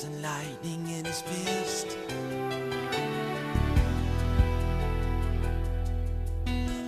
[0.00, 1.96] laughs and lightning in his fist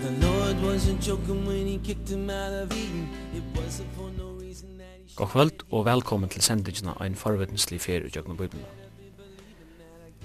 [0.02, 4.30] The Lord wasn't joking when he kicked him out of Eden It wasn't for no
[4.40, 8.34] reason that he God kvöld og velkommen til sendingina av en forvetenslig ferie i Jøgna
[8.34, 8.64] Bibelen.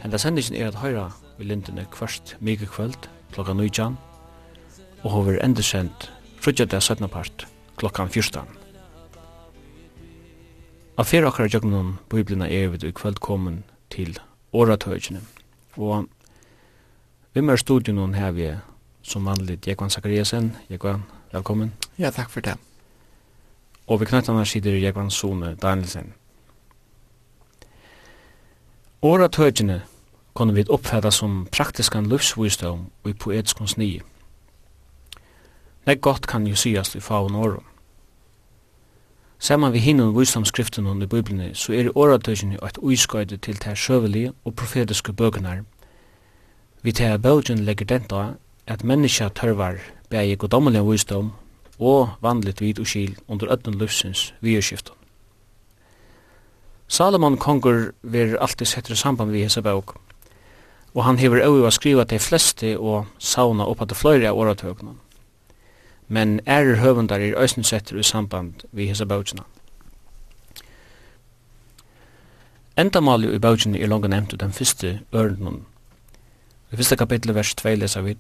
[0.02, 3.98] Henda sendingen er at høyra vi lindene kvart mykje kvöld klokka 19
[5.04, 8.57] og hover endesendt frutja det 17 part klokka 14.
[10.98, 13.60] Av fyrir okkar jøgnum noen biblina er vi i kvöld komin
[13.94, 14.16] til
[14.50, 15.20] åratøyginni.
[15.78, 16.08] Og
[17.34, 18.48] vi med studien noen her vi
[19.06, 20.56] som vanligt Jekvan Zakariasen.
[20.72, 21.76] Jekvan, velkommen.
[22.00, 22.56] Ja, takk for det.
[23.86, 26.16] Og vi knøttan her sider Jekvan Sone Danielsen.
[29.02, 29.80] Åratøyginni
[30.34, 34.02] kunne vi oppfatta som praktiskan livsvisdom og i poetisk nye.
[35.86, 37.77] Nei gott kan jo syast i faun årum.
[39.40, 44.34] Saman við hinun vísdomskriften og i Bibelni, så er oratøysjene eit uiskøyde til tær sjøvelige
[44.46, 45.62] og profetiske bøkunar.
[46.82, 48.24] Vi tær bøgjen legger denta
[48.68, 49.78] at menneska tørvar
[50.10, 51.30] bægi godommelig vísdom
[51.80, 54.94] og vanligt vid og skil under ötnum lufsins vierskiften.
[56.88, 59.98] Salomon kongur ver alltid settur samband við hesa bøk,
[60.96, 64.98] og han hever au å skriva til fleste og sauna oppa til fløyre av oratøknum
[66.08, 69.44] men ærer høvundar er òsne setter i samband vi hesa bøkjena.
[72.78, 75.66] Endamalju i bøkjena er langt nevnt den fyrste ørnun.
[76.72, 78.18] I fyrste kapitlet vers 2 lesa vi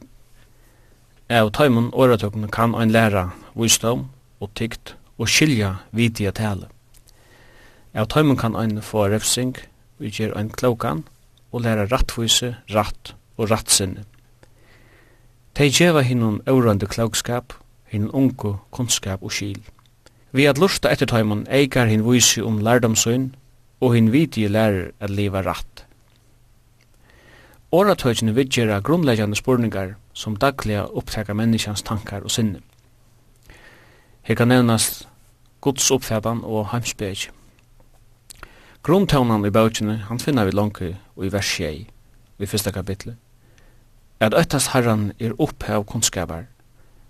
[1.30, 4.06] Av tøymon åretøkken kan ein læra visdom
[4.40, 6.70] og tykt og skilja vidige tale.
[7.94, 9.58] Av tøymon kan ein få refsing,
[10.00, 11.04] vi gjer ein klokan,
[11.52, 14.06] og læra rattvise, ratt og rattsinne.
[15.56, 17.54] Tei djeva hinnun aurande klokskap
[17.88, 19.62] hin ungu kunnskap og skil.
[20.32, 23.30] Vi at lusta etter taimun eikar hin vysi om lærdomsøyn
[23.82, 25.86] og hin viti lærer at leva ratt.
[27.72, 32.62] Åratøyene vidgjera grunnleggjande spurningar som dagliga opptaka människans tankar og sinne.
[34.22, 35.08] Her kan nevnast
[35.62, 37.30] Guds oppfætan og heimsbeg.
[38.84, 40.82] Grunntaunan i bautjene han finner vi langt
[41.16, 41.88] og i vers 6
[42.40, 43.16] i fyrsta kapitlet.
[44.20, 46.44] At øttast herran er opphav kunnskapar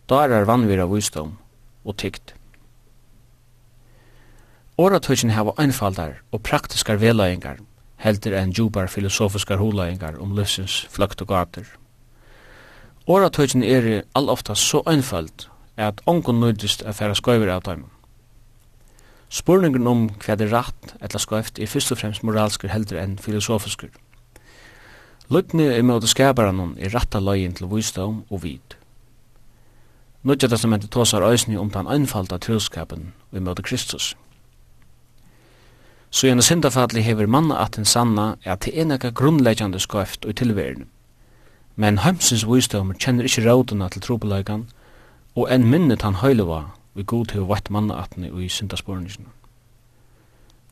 [0.08, 1.36] darar vannvira vísdom
[1.84, 2.34] og tykt.
[4.78, 7.58] Åratøkjen hava einfaldar og praktiskar velaingar,
[7.98, 11.68] heldur enn djubar filosofiskar hulaingar om livsins fløkt og gater.
[13.08, 17.92] Åratøkjen er allofta så einfald at ongun nøydist er færa skøyver av døymen.
[19.28, 23.18] Spurningen om hva det er rett eller skoift er først og fremst moralsker heldur enn
[23.20, 23.92] filosofiskur.
[25.28, 28.77] Lutni i møte skaparan er ratta løgin til vísdom og vid.
[30.28, 34.16] Nudja testamentet tåsar øysni om den einfalda troskapen vi møte Kristus.
[36.12, 40.26] Så gjerne syndafalli hever manna at den sanna er at det er nekka grunnleggjande skoift
[40.26, 40.90] og tilverden.
[41.76, 44.68] Men heimsins visdommer kjenner ikkje rådena til trobeløygan,
[45.36, 46.62] og enn minnet han høylewa
[46.94, 49.32] vi god til å vatt manna atne og i syndaspornisjene.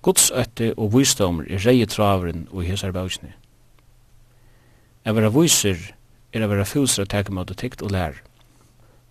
[0.01, 3.31] Guds øtte og visdommer er reie traveren og i hesar bausni.
[5.05, 5.91] Jeg vera viser
[6.33, 8.23] er a vera fylser å mot og tikt og lærer.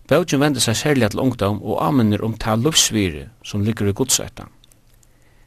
[0.07, 4.45] Bøtjen vender seg særlig til ungdom og anminner om ta løvsvire som ligger i godsøtta.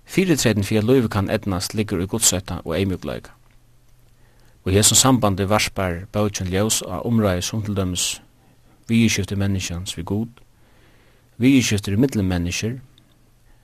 [0.04, 3.30] Fyretreden fyrir løyve kan etnast ligger i godsøtta og eimugleika.
[4.64, 8.20] Og i som sambandi varspar bøtjen ljós av omræði som til dømes
[8.88, 10.28] vieskifte menneskjans vi god,
[11.36, 12.78] vieskifter i middelen mennesker,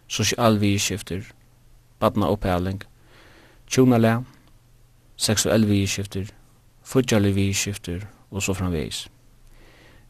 [0.08, 1.24] sosial vieskifter,
[1.98, 2.82] badna opphaling,
[3.66, 4.20] tjunale,
[5.16, 6.30] seksuell vieskifter,
[6.84, 9.08] fudjali vieskifter og så framveis.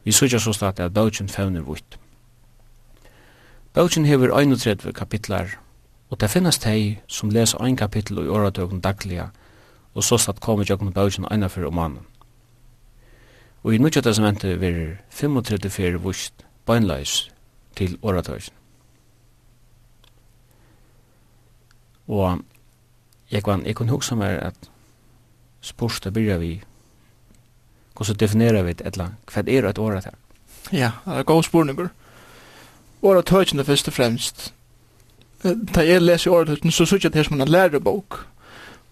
[0.05, 1.97] Vi sørger så stadig at bøtjen fevner vitt.
[3.73, 5.57] Bøtjen hever 31 kapitlar,
[6.09, 9.31] og det finnes de som leser ein kapittel i åretøkken dagliga,
[9.93, 12.05] og så stadig kommer jøkken bøtjen eina fyrir om mannen.
[13.63, 17.31] Og i nødja testamentet verir 35 fyrir vust bøgnleis
[17.75, 18.53] til åretøkken.
[22.07, 22.39] Og
[23.31, 24.69] jeg kan, jeg kan hugsa meg at
[25.61, 26.61] spørste byrja vi
[27.95, 30.13] hvordan definerer vi det, eller hva er et året her?
[30.71, 31.87] Ja, det er god spørninger.
[33.01, 34.53] Året tøytjene først og fremst.
[35.43, 38.25] Da jeg leser året tøytjene, så synes jeg det er som en lærebok.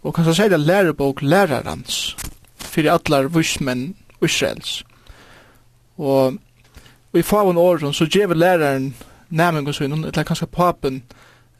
[0.03, 2.15] Og kanskje sier det lærebok lærerans,
[2.57, 4.83] fyrir allar vissmenn Israels.
[5.97, 6.37] Og,
[7.13, 8.93] og i favon året så gjever læreren
[9.67, 11.03] og sønnen, eller kanskje papen,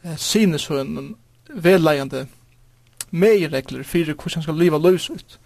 [0.04, 1.14] eh, sine sønnen,
[1.48, 2.26] velleiende
[3.10, 5.38] meiregler fyrir hvordan han skal liva løsut.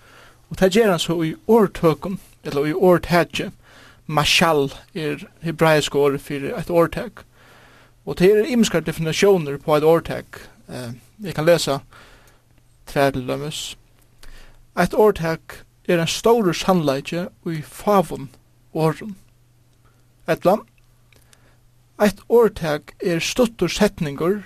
[0.51, 3.53] Og det gjør han så i årtøkken, eller i årtøkken,
[4.07, 7.25] mashal er hebraisk ord for et årtøk.
[8.07, 10.41] Og det er imskar definisjoner på et årtøk.
[10.69, 10.93] Eh,
[11.25, 11.79] jeg kan lese
[12.87, 13.77] tre til dømes.
[14.81, 18.31] Et årtøk er en stor sannleikje i favon
[18.73, 19.17] åren.
[20.29, 20.57] Etla,
[22.01, 24.43] et årtøk er stuttur setningur,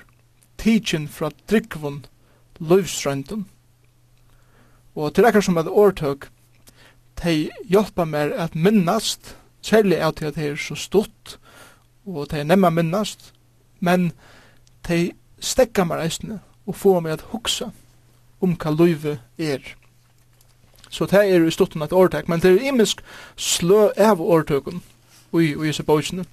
[0.59, 2.05] tidsin fra drikvun,
[2.61, 3.47] løvstrønden,
[4.95, 6.29] Og til ekkert som et årtøk,
[7.23, 11.39] de hjelper meg at minnast, særlig av til at det er så stort,
[12.07, 13.33] og de er nemma minnast,
[13.81, 14.13] men
[14.89, 17.71] de stekker meg reisende og får meg at huksa
[18.43, 19.63] om hva løyve er.
[20.91, 23.01] Så det er i storten et årtøk, men det er imisk
[23.37, 24.83] slø av årtøkken
[25.41, 26.27] i, disse bøysene.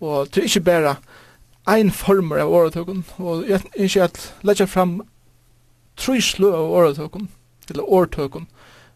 [0.00, 0.96] Og det er ikke bare
[1.66, 5.00] ein former av årtøkken, og jeg er ikke at legger fram
[5.96, 7.28] tre slø av årtøkken,
[7.70, 8.46] eller årtøkken,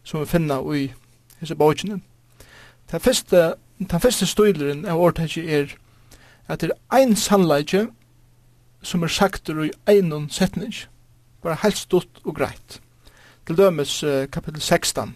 [0.03, 0.91] som vi finner i
[1.39, 2.01] hese bøkene.
[2.91, 5.75] Den første, den første støyleren av årtøkken er
[6.49, 7.87] at det er ein sannleikje
[8.81, 10.73] som er sagt i einon setning,
[11.43, 12.81] bare helt stort og greit.
[13.45, 15.15] Til dømes uh, kapittel 16,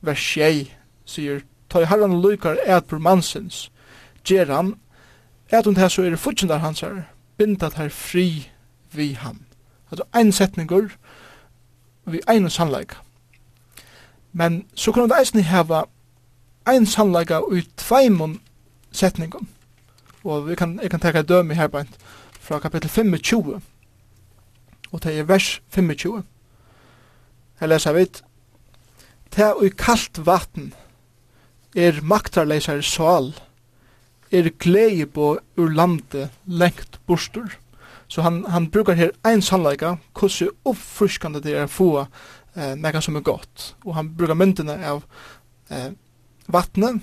[0.00, 0.70] vers 6,
[1.06, 3.70] sier, Ta i herran lykar et på mansens,
[4.24, 4.74] gjer han,
[5.50, 7.02] et om det så er det fortjendar hans her,
[7.36, 8.46] bindat her fri
[8.92, 9.40] vi han.
[9.90, 10.92] Altså ein setningur
[12.06, 12.96] vi ein sannleika.
[14.32, 15.84] Men så kunne det eisne heva
[16.68, 18.40] ein sannleika ut tveimun
[18.92, 19.48] setningum.
[20.24, 21.96] Og vi kan, jeg kan teka dømi her beint
[22.40, 23.60] fra kapittel 25
[24.94, 26.22] og det er vers 25.
[27.60, 28.06] Her leser vi
[29.34, 30.70] Ta ui kalt vatten
[31.74, 33.32] er maktarleisar sal
[34.30, 37.50] er gleibå ur landet lengt bostur.
[38.14, 41.88] Så han, han brukar her ein sannleika, hvordan oppfriskande det er å få
[42.54, 43.72] eh, nekka som er godt.
[43.82, 45.00] Og han brukar myndene av
[45.66, 45.88] eh,
[46.46, 47.00] vattnet,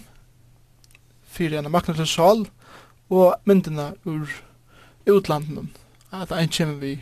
[1.28, 2.46] fyrir enn makna til sal,
[3.12, 4.32] og myndene ur
[5.04, 5.68] utlanden,
[6.16, 6.94] at ein kjemmer vi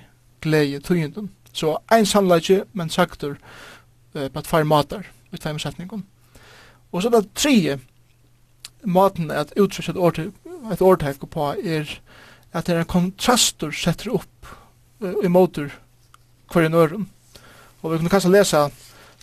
[0.42, 1.30] glede tøyenden.
[1.54, 3.36] Så ein sannleika, men saktur
[4.16, 6.02] eh, på tvær matar, ut fem setningon.
[6.90, 7.78] Og så det tre
[8.82, 10.02] maten at utrykket
[10.82, 11.94] årtek på er
[12.54, 14.50] at det er en kontrastur setter opp
[15.04, 15.74] uh, i måter
[16.50, 17.10] hver en øren.
[17.82, 18.64] Og vi kunne kanskje lese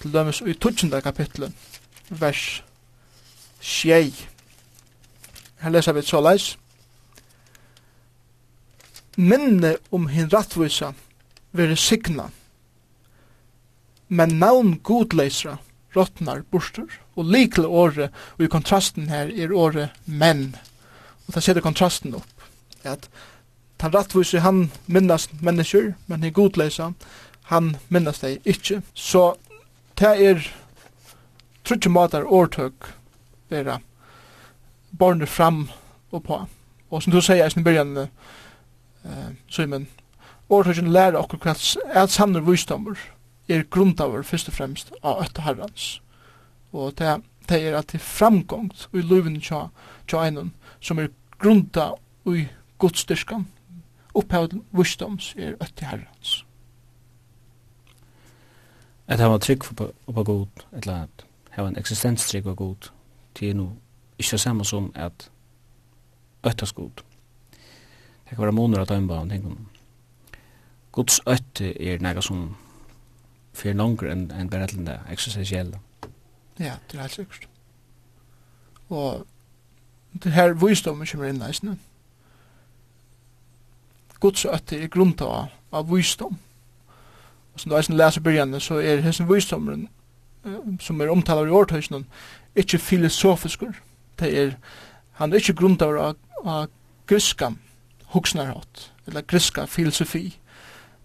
[0.01, 1.03] til dømes i 12.
[1.03, 1.53] kapitlet,
[2.11, 2.63] vers
[3.61, 4.29] 6.
[5.61, 6.55] Her leser vi så leis.
[9.17, 10.93] Minne om hin rattvisa
[11.57, 12.29] vere signa,
[14.09, 15.57] men navn godleisra
[15.97, 20.51] rottnar borster, og likle åre, og i kontrasten her er åre menn.
[21.27, 22.36] Og da setter kontrasten opp
[22.87, 23.09] at
[23.81, 26.93] han rattvise han minnast mennesker, men han godleisa,
[27.53, 28.81] han minnast deg ikkje.
[28.95, 29.35] Så
[30.01, 30.47] det er
[31.65, 32.93] trutje matar årtøk
[33.51, 33.81] vera
[34.99, 35.67] borne fram
[36.11, 36.41] og på.
[36.91, 37.97] Og som du sier i byrjan,
[39.05, 39.87] eh, Simon,
[40.49, 41.55] årtøkken lærer okkur hva
[42.03, 42.99] at sanner visdommer
[43.49, 46.01] er grundaver først og fremst av øtta herrans.
[46.73, 49.69] Og det, det er at det framgångt i luven tja,
[50.07, 51.93] tja einon som er grunda
[52.27, 52.47] i
[52.79, 53.47] godstyrkan,
[54.15, 56.45] opphavet vursdoms er ötti herrans.
[59.07, 59.65] At hava trygg
[60.07, 62.91] oppa god, eller at hava en eksistenstrygg og god,
[63.39, 63.71] det er no
[64.19, 65.31] ikkje samme som at
[66.47, 67.03] öttas god.
[68.27, 69.57] Det kan være måneder at dømba om tingene.
[70.93, 72.57] Guds øtte er nega som
[73.55, 75.79] fyrir langer enn en bare til eksistensielle.
[76.59, 77.49] Ja, det er helt sikkert.
[78.89, 79.27] Og
[80.23, 81.77] det her vysdommen kommer inn neisne.
[84.27, 86.35] Guds øtte er grunta av, av visdom.
[87.55, 89.87] Og som du eisen leser byrjane, så er hessen visdomren
[90.81, 92.07] som er omtalar i årtøysnen,
[92.59, 93.75] ikkje filosofiskur.
[94.19, 94.57] Det er,
[95.21, 96.69] han er ikkje grunta av, av
[97.11, 97.53] griska
[98.15, 100.37] huksnarhatt, eller griska filosofi.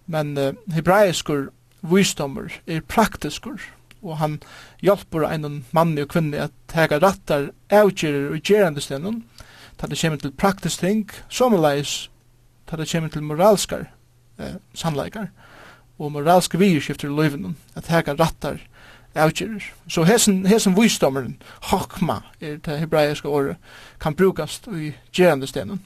[0.05, 1.49] Men uh, hebraiskur
[1.81, 3.61] visdommer er praktiskur,
[4.01, 4.39] og han
[4.81, 9.23] hjelper en mann og kvinne at tega rattar avgjerer og gjerandestenen,
[9.77, 12.10] ta det kommer til praktisk ting, sommerleis
[12.71, 13.89] ta det kommer til moralskar
[14.39, 15.27] eh, samleikar
[15.99, 18.61] og moralske virkifter i løyven at heka rattar
[19.15, 19.63] avgjerer.
[19.87, 23.55] Så hesen, hesen visdommeren, hokma, er det hebraiske året,
[23.99, 25.81] kan brukast i gerande stenen.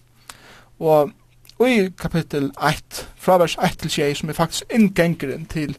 [0.79, 1.11] Og,
[1.59, 5.77] i kapittel 1, fra vers 1 til 6, som er faktisk inngengeren til,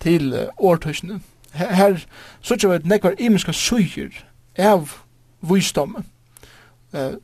[0.00, 1.20] til uh, årtøysene,
[1.52, 2.04] her, her
[2.40, 4.24] så ikke vet nekvar imiska suger
[4.58, 4.88] av
[5.40, 6.06] visdommen.
[6.92, 7.16] Eh,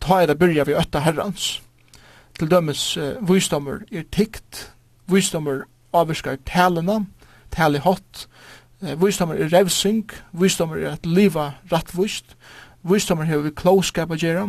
[0.00, 1.62] ta er det byrja vi øtta herrans
[2.38, 4.72] til dømes uh, visdommer er tikt,
[5.10, 7.02] visdommer avvirskar talena,
[7.52, 8.26] tali hot,
[8.82, 12.36] uh, visdommer er revsing, visdommer er at liva rattvist,
[12.82, 14.48] visdommer hever vi klåskap a gjerra,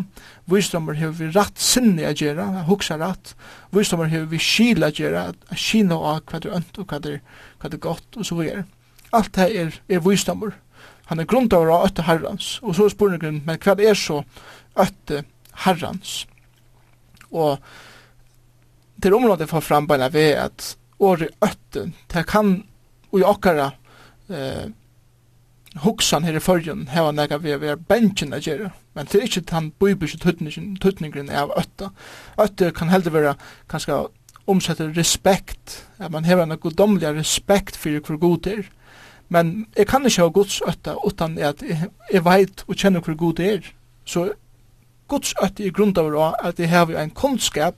[0.50, 3.36] visdommer hever vi ratt sinni a gjerra, a hugsa ratt,
[3.72, 7.00] visdommer hever vi skil a gjerra, a kina a hva det er ønt og hva
[7.04, 8.63] det er godt og så er.
[9.13, 10.56] Alt det er, er visdommer.
[11.12, 14.24] Han er grundavar av ötte herrans, og så er spurningen, men hva er så
[14.80, 15.24] ötte
[15.66, 16.24] herrans?
[17.34, 17.58] og
[19.04, 22.63] til området for fram bare ved at året øtten, det kan
[23.12, 23.68] og i okkara
[24.30, 24.72] eh,
[25.84, 29.46] hoksan her i fyrjun heva nega vi er bensin a gjerra, men det er ikkje
[29.52, 31.92] den bøybysi tutningren av ötta.
[32.38, 33.36] Ötta kan heldur vera
[33.70, 34.06] kanska
[34.50, 38.63] omsetter respekt, at man hever en goddomlig respekt fyrir hver god er.
[39.30, 43.18] Men jeg kan ikke ha gods øtta utan at jeg, jeg veit og kjenner hver
[43.18, 43.62] god er.
[44.06, 44.32] Så
[45.07, 47.75] Guds ætti i grundaver av at jeg har en kunnskap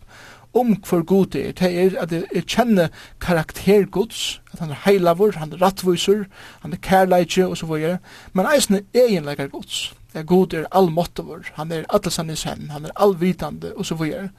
[0.56, 1.52] om hver god det er.
[1.52, 2.88] Det er at jeg kjenner
[3.22, 6.26] karakter Guds, at han er heilavur, han er rattviser,
[6.62, 7.98] han er kærleitje og så videre.
[8.34, 9.94] Men eisen er egenleikar Guds.
[10.14, 14.30] Det er god er allmåttavur, han er atlesannis hen, han er allvitande og så videre.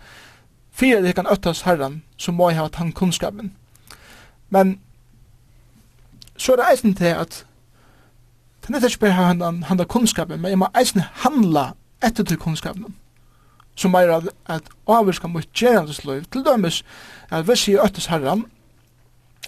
[0.72, 3.52] Fyra det kan öttas herran, så må jeg ha tann kunnskapen.
[4.48, 4.80] Men
[6.36, 7.44] så er det eisen til at
[8.66, 11.72] det er ikke bare han, han, kunnskapen, men jeg må eisen handla
[12.04, 12.94] etter til kunnskapen.
[13.76, 16.82] Som er at, at avvirka mot gjerandes liv, til dømes
[17.30, 18.46] at hvis jeg øttes herran,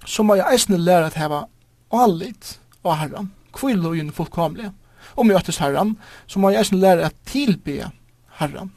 [0.07, 1.45] så må jeg eisne lære at heva
[1.93, 4.71] allit av herran, kvilo i en fullkomlig.
[5.17, 7.91] Om jeg øttes herran, så må jeg eisne lære at tilbe
[8.39, 8.71] herran.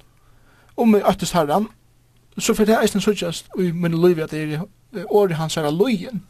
[0.78, 1.68] Om jeg øttes herran,
[2.38, 4.64] så fyrir jeg eisne suttjast i min liv at det er
[5.10, 6.24] året hans herra lojen.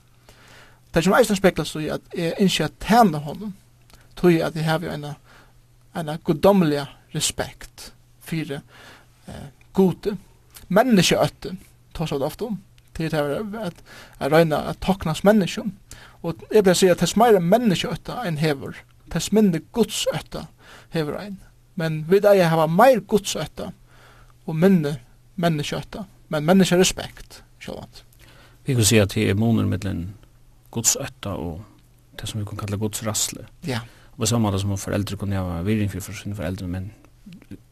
[0.93, 3.53] Det som eisne speklas i at jeg innskje at tæna honom,
[4.15, 5.05] tog jeg at jeg hever en
[5.95, 7.91] en goddomlig respekt
[8.25, 8.62] fyrir
[9.27, 10.15] eh, gode,
[10.72, 11.56] menneskeøtte,
[11.96, 12.60] tar seg ofte om,
[12.96, 13.84] til det er at
[14.20, 15.63] jeg regner at taknas menneske.
[16.22, 18.77] og jeg vil si at tess meira menneskeøtte enn hever,
[19.12, 20.46] tess mindre godsøtte
[20.94, 21.39] hever ein,
[21.75, 23.72] men vi da jeg hava meir godsøtte
[24.46, 25.00] og minne
[25.36, 28.03] menneskeøtte, men menneskerespekt, sjålant.
[28.65, 30.03] Vi kan si at det er måneder mellom
[30.72, 31.62] godsøtta og
[32.20, 33.48] det som vi kan kalla godsrassle.
[33.68, 33.82] Ja.
[34.13, 36.91] Og på samme måte som foreldre kunne ha virring for sine foreldre, men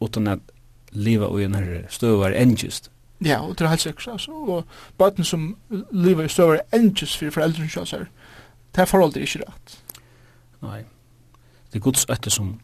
[0.00, 0.40] utan att
[0.90, 2.90] leva i en här stövar engest.
[3.18, 4.32] Ja, och det är helt säkert alltså.
[4.32, 5.56] Och barnen som
[5.90, 8.08] lever i stövar engest för föräldrar som kör
[8.72, 9.82] det här förhållet är inte rätt.
[10.58, 10.84] Nej.
[11.70, 12.60] Det är Guds ötte som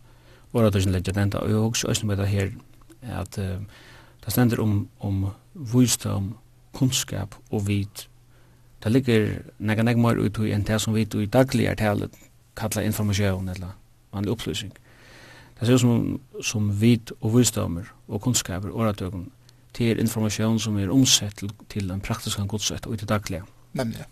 [0.50, 1.40] var våra tusen lägger denta.
[1.40, 2.54] Och jag har också östnat med det här
[3.02, 3.60] att uh,
[4.24, 6.34] det ständer om, om vysdom,
[6.78, 8.08] kunskap og vit.
[8.82, 12.10] Det ligger nega nega mer ut i en det som vi i dagliga talet
[12.54, 13.68] kalla informasjon eller
[14.10, 14.72] vanlig upplysning.
[15.56, 19.30] Det ser ut som, som vit og visdommer og kunnskaper og rettøkken
[19.76, 23.44] til informasjon som er omsett til, til en praktisk godsett og til daglige.
[23.76, 24.04] Nemlig.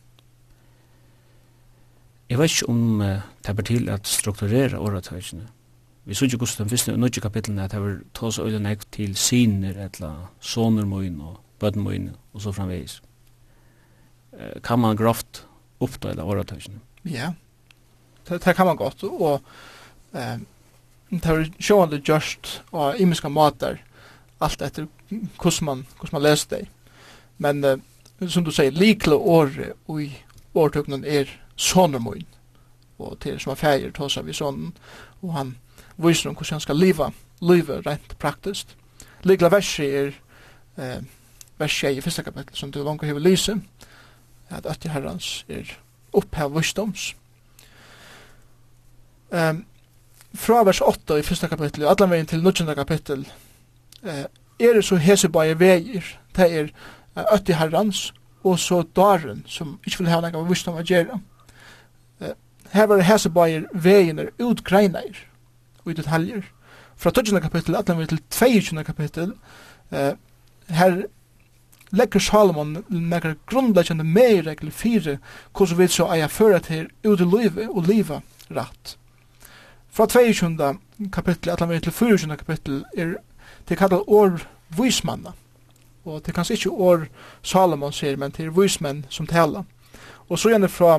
[2.28, 5.46] Jeg vet ikke om uh, det er til at strukturere åretøkene.
[6.04, 8.60] Vi så ikke hvordan den første og nødvendige kapitlen at det var ta seg øyne
[8.64, 13.02] nek til siner, eller soner møyne og bøtten møyne, og så framvegis.
[14.32, 15.46] Uh, kan man grovt
[15.80, 16.80] oppdøyla åretøkene?
[17.04, 17.32] Ja,
[18.28, 19.40] det, det kan man godt, og
[20.12, 20.40] uh,
[21.10, 23.78] det har sjående gjørst og imiska mater
[24.40, 26.68] alt etter hvordan man, hvordan man leser det.
[27.38, 27.78] Men uh,
[28.28, 30.10] som du sier, likle året i
[30.54, 32.26] årtøknen er sonermøyen
[32.98, 34.70] og til som er feir tåsa vi sonen
[35.22, 35.56] og han
[35.96, 37.10] viser om hvordan han skal liva
[37.42, 38.76] livet rent praktisk.
[39.24, 40.12] Likle verset er
[40.78, 41.02] eh,
[41.58, 43.56] vers i første kapittel som du langt hever lyse
[44.50, 45.78] at at herrans er
[46.12, 47.16] opphav visdoms.
[49.30, 49.64] Um,
[50.34, 52.74] fra vers 8 i første kapittel, og allan veien til 19.
[52.74, 53.28] kapittel,
[54.02, 54.26] eh,
[54.58, 56.04] er det så hesebaie veier,
[56.36, 56.68] det er
[57.16, 58.12] eh, øtti herrans,
[58.44, 61.20] og så daren, som ikke vil ha noe av visdom å gjøre.
[62.20, 62.34] Eh,
[62.74, 65.24] her var hesebaie veien er utgreineir,
[65.84, 66.44] og i detaljer.
[66.96, 67.40] Fra 12.
[67.40, 68.84] kapittel, allan veien til 22.
[68.84, 69.34] kapittel,
[69.92, 70.12] eh,
[70.68, 71.04] her
[71.94, 75.18] legger Salomon nekkar grunnleggjande meiregler fire,
[75.54, 78.96] hvordan vi så eier føra til ut i livet og livet rett.
[79.94, 80.78] Fra 22.
[81.12, 82.36] kapittel, at han vil til 24.
[82.36, 83.14] kapittel, er
[83.68, 84.40] det kallet år
[84.76, 85.30] vismanna.
[86.04, 87.06] Og det er kanskje ikke år
[87.42, 89.62] Salomon sier, men det er vismenn som taler.
[90.28, 90.98] Og så gjerne fra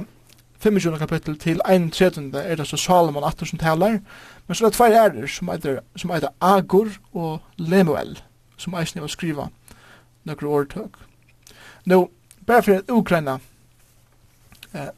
[0.63, 0.97] 25.
[0.97, 2.31] kapittel til 31.
[2.35, 3.99] er det så Salomon atter som taler,
[4.47, 8.19] men så er det tvær ærer som heter, som heter Agur og Lemuel,
[8.57, 9.49] som eisen å skriva
[10.23, 10.95] nokre årtøk.
[11.85, 12.05] Nå,
[12.47, 13.39] bare for at Ukraina
[14.73, 14.93] eh,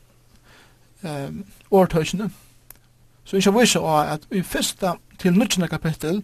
[1.01, 1.31] eh,
[1.71, 2.29] årtøkene,
[3.27, 6.21] Så vi skal vise av at i fyrsta til nødgjende kapittel,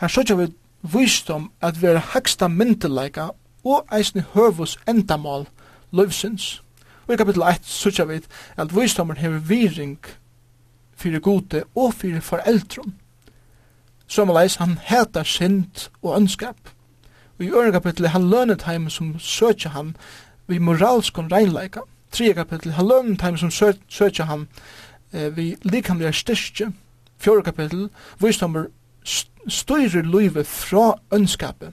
[0.00, 0.46] her søkja vi
[0.82, 3.26] visdom at vi er haksta myndeleika
[3.64, 5.44] og eisne høvus endamal
[5.92, 6.62] løvsins.
[7.06, 8.22] Og i kapittel 1 søkja vi
[8.56, 9.98] at visdomen hever viring
[10.96, 12.94] fyrir gode og fyrir foreldrum.
[14.06, 16.56] Sommerleis han heter synd og ønskap.
[17.38, 19.96] Og i øren kapittel han lønnet heim som søkja han
[20.46, 21.80] vi moralskon reinleika.
[22.12, 23.50] Tre kapittel han lønnet heim som
[23.88, 24.48] søkja han
[25.12, 26.72] eh, vi likamliga styrke,
[27.18, 27.88] fjore kapittel,
[28.20, 28.68] visdommer
[29.48, 31.72] styrer livet fra ønskapet.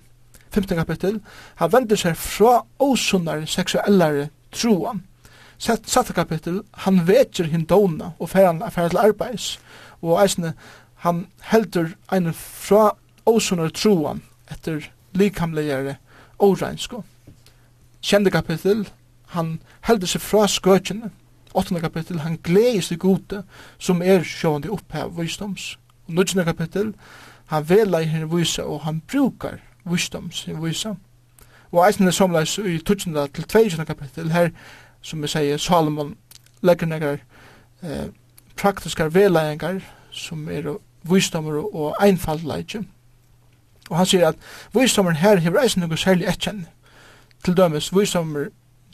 [0.53, 1.19] 15 kapittel,
[1.55, 4.93] han vender seg fra åsunnare seksuellare troa.
[5.57, 9.59] Satte kapittel, han vetjer hindona og fer han affæra til arbeids,
[10.01, 10.53] og eisne,
[11.03, 12.91] han heldur ein fra
[13.25, 14.17] åsunnare troa
[14.51, 14.85] etter
[15.17, 15.97] likamligare
[16.39, 17.03] åreinsko.
[18.03, 18.85] Kjende kapittel,
[19.33, 21.09] han heldur seg fra skøkjene,
[21.53, 21.79] 8.
[21.81, 23.43] kapittel, han gledes til gode,
[23.77, 25.79] som er sjående opphav visdoms.
[26.07, 26.43] Og 9.
[26.43, 26.93] kapittel,
[27.45, 30.95] han vela i henne vise, og han brukar visdoms i vise.
[31.71, 33.29] Og eisen er samleis i 12.
[33.33, 33.85] til 20.
[33.85, 34.49] kapittel, her,
[35.01, 36.15] som vi sier, Salomon
[36.61, 37.17] legger negar
[37.83, 38.09] eh,
[38.55, 39.81] praktiskar velaengar,
[40.11, 42.83] som er visdomar og einfaldleidje.
[43.89, 44.35] Og han sier at
[44.73, 46.65] visdomar her hever eisen noe særlig etkjenn.
[47.43, 48.47] Til dømes, visdomar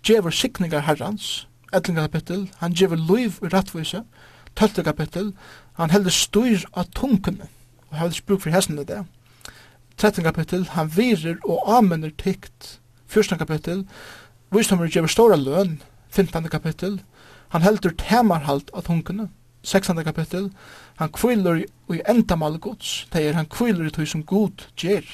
[0.08, 4.04] djever sikningar herrans, 11 kapittel, han gjever liv i rattvise,
[4.56, 5.34] 12 kapittel,
[5.74, 7.48] han heldur styr av tunkene,
[7.90, 9.04] og heldur spuk for hessene det.
[9.98, 13.86] 13 kapittel, han virer og amener tikt, 14 kapittel,
[14.52, 17.02] visdommer gjever stora løn, 15 kapittel,
[17.50, 19.30] han heldur temarhalt av tunkene,
[19.64, 20.50] 16 kapittel,
[20.96, 25.06] han kvilur i endamal gods, det er han kvilur i tog som god gjer,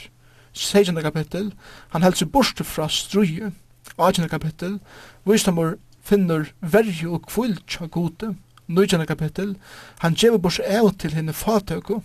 [0.53, 1.51] 16 kapittel,
[1.89, 3.51] han heldur seg bort fra struje,
[3.97, 4.79] 18 kapittel,
[5.25, 8.35] visdommer finner verju og kvill tja gode,
[8.67, 9.55] nøytjane kapittel,
[10.01, 12.01] han gjever bors eo til henne fatøko,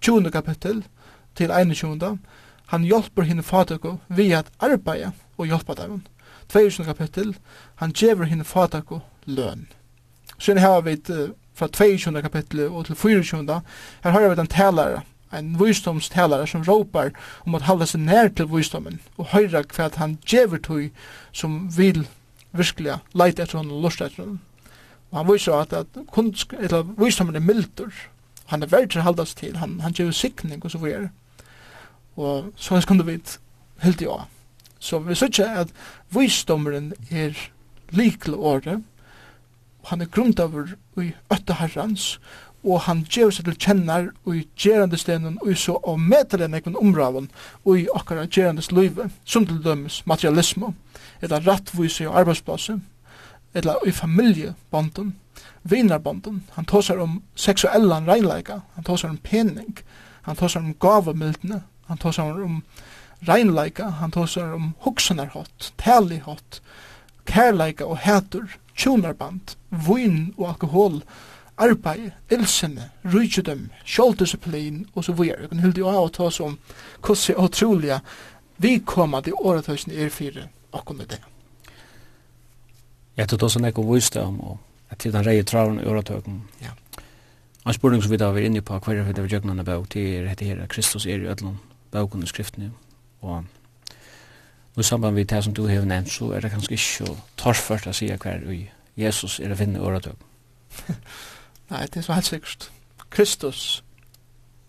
[0.00, 0.84] 20 kapittel,
[1.36, 2.18] til 21.
[2.70, 6.02] Han hjelper henne fatøko ved at arbeide og hjelper dem.
[6.52, 7.36] 22 kapittel,
[7.74, 9.68] han gjever henne fatøko løn.
[10.38, 13.60] Så her har vi uh, fra 22 kapittel og til 24.
[14.04, 17.10] Her har vi en talare, en visdomstalare som ropar
[17.46, 20.88] om at halda seg nær til visdomen og høyra hva han gjever tog
[21.32, 22.06] som vil
[22.52, 24.38] virkelig leit etter henne og lust etter henne.
[25.10, 27.92] Og han viser at, at kunsk, eller, visdommen er mildur.
[28.50, 29.56] Han er verdt til haldast til.
[29.56, 31.10] Han, han gjør sikning og så videre.
[32.16, 33.38] Og så hans kunne vidt,
[33.82, 34.28] helt i år.
[34.78, 35.72] Så vi ser ikke at
[36.14, 37.36] visdommen er
[37.90, 38.82] likle året.
[39.84, 42.20] Han er grunnt over i øtte herrans
[42.64, 46.50] og han gjør seg til kjennar og i gjerande stenen og i så av metelig
[46.52, 47.30] nekven omraven
[47.64, 50.74] og i akkara gjerandes løyve, som til dømes materialismo
[51.22, 52.80] eller rattvise og arbeidsplasset
[53.54, 55.16] eller i familiebanden,
[55.62, 59.80] vinarbanden, han tåsar om seksuella reinleika, han tåsar om pening,
[60.22, 62.62] han tåsar om gavemildene, han tåsar om
[63.26, 66.60] reinleika, han tåsar om hoksanarhått, talihått,
[67.26, 71.02] kærleika og hætur, tjonarband, vin og alkohol,
[71.60, 75.40] arbeid, ilsene, rydgjødom, sjåldisiplin, og så videre.
[75.40, 76.58] Jeg kan hilde jo av å ta oss om
[77.04, 78.00] hvordan utrolige
[78.60, 81.20] vi kommer til åretøysene er fire akkurat med det.
[83.16, 84.58] Jeg tror også nekko viste om og
[84.90, 86.42] at til den reie traven i åretøyken.
[86.62, 86.74] Ja.
[87.66, 90.14] En spurning som vi da var inne på hver er det vi gjøgnene bøk, til
[90.18, 91.58] er dette her, Kristus er i ødlån,
[91.92, 92.72] bøkene i skriftene,
[93.20, 93.44] og
[94.74, 97.16] Og i samband med det som du har nevnt, så er det kanskje ikke så
[97.36, 98.44] torført å si hver
[98.96, 100.26] Jesus er å finne i åretøyken.
[101.70, 102.70] Nei, det er så helt sikkert.
[103.10, 103.84] Kristus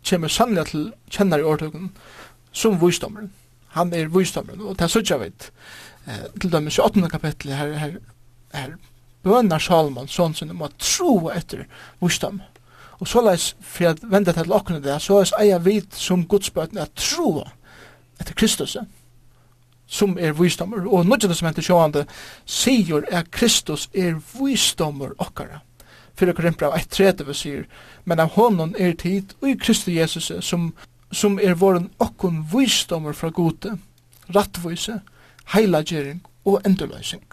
[0.09, 1.91] kommer sannelig til kjenner i årtøkken
[2.51, 3.31] som visdommeren.
[3.77, 5.51] Han er visdommeren, og det er sånn jeg vet.
[6.07, 7.09] Eh, til dømes i 8.
[7.09, 7.97] kapittel, her, her,
[8.53, 8.77] her
[9.23, 11.67] bønner Salomon sånn som må tro etter
[12.01, 12.41] visdom.
[13.01, 16.81] Og så leis, for jeg vender til åkne det, så leis eier vi som godsbøten
[16.81, 17.47] at tro
[18.21, 18.77] etter Kristus,
[19.87, 20.85] som er visdommer.
[20.85, 22.05] Og nødvendig som heter sjående,
[22.45, 25.63] sier at Kristus er visdommer okkara
[26.19, 27.65] fyrir Korinthra av vi sier,
[28.05, 30.73] men av honom er tid og i Kristi Jesus som,
[31.11, 33.77] som er våren okkon visdommer fra gode,
[34.35, 35.01] rattvise,
[35.53, 37.23] heilagjering og endurløysing.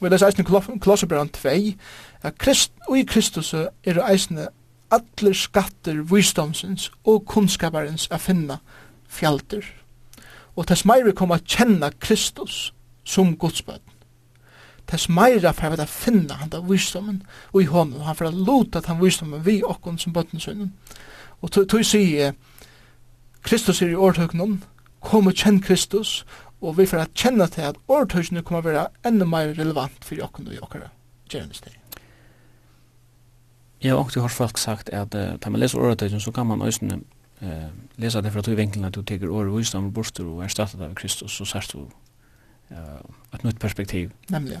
[0.00, 1.76] Vi leser eisne i 2,
[2.22, 4.48] at Krist, og i Kristus er eisne
[4.92, 8.58] atler skatter visdomsins og kunnskaparens a finna
[9.08, 9.64] fjalter.
[10.56, 12.72] Og tess meir vi kom a kjenna Kristus
[13.04, 13.91] som godsbøtt
[14.92, 18.78] tess meira for at finna han da visdomen og i honom, han for at lota
[18.82, 20.72] at han visdomen vi okkon som bøtten sønnen.
[21.42, 22.36] Og tog sier
[23.42, 24.60] Kristus er i årtøknen,
[25.02, 26.22] kom og kjenn Kristus,
[26.62, 30.22] og vi for at kjenne til at årtøkene kommer å være enda mer relevant for
[30.22, 30.92] okkon og i okkara
[31.32, 31.78] gjerningsteg.
[33.82, 36.62] Jeg har også hørt folk sagt at uh, da man leser åretøyden, så kan man
[36.62, 37.00] også
[37.42, 37.48] uh,
[37.98, 40.80] lese det fra to vinklene at du teker året og visdom og borster og erstattet
[40.80, 41.88] av Kristus, så sørst du
[42.70, 43.00] uh,
[43.34, 44.12] et nytt perspektiv.
[44.30, 44.60] Nemlig,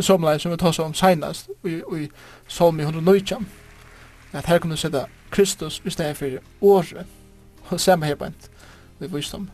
[0.00, 2.08] somleis som vi tar om senast i, i
[2.48, 3.48] Salmi 119
[4.32, 7.06] at her kan du sette Kristus i stedet for året
[7.68, 8.34] og samme her på en
[8.98, 9.50] vi visste om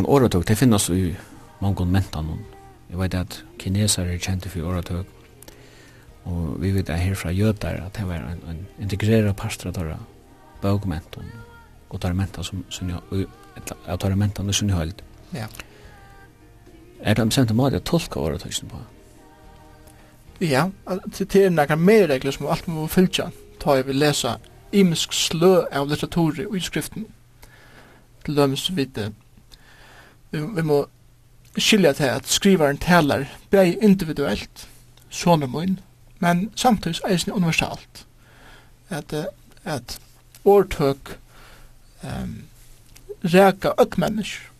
[0.00, 1.14] kan åretøk, det finnes i
[1.60, 2.32] mange mentan.
[2.90, 5.06] Jeg vet at kineser er kjente for åretøk,
[6.24, 9.98] og vi vet at her fra jøtar, at det var en, en integreret pastra tåra
[10.62, 11.28] bøgmentan,
[11.90, 13.26] og tåra mentan som sunni, jeg,
[14.00, 15.02] tåra mentan er sunni høyld.
[15.34, 15.46] Ja.
[17.00, 18.80] Er det en bestemt måte å tolka åretøksen på?
[20.40, 24.38] Ja, det er nekka mer regler som alt må fylltja, ta jeg vil lesa
[24.72, 27.04] imisk slø av litteratur i utskriften.
[28.24, 28.98] Til dømes vidt
[30.30, 30.84] vi, vi må
[31.58, 34.68] skilja til at skrivaren talar bei individuelt,
[35.10, 35.78] som er mun,
[36.18, 38.06] men samtidig eisen universalt.
[38.90, 39.14] At,
[39.64, 39.98] at
[40.44, 41.18] årtøk
[42.02, 42.42] um,
[43.24, 44.50] ræka økmennesk,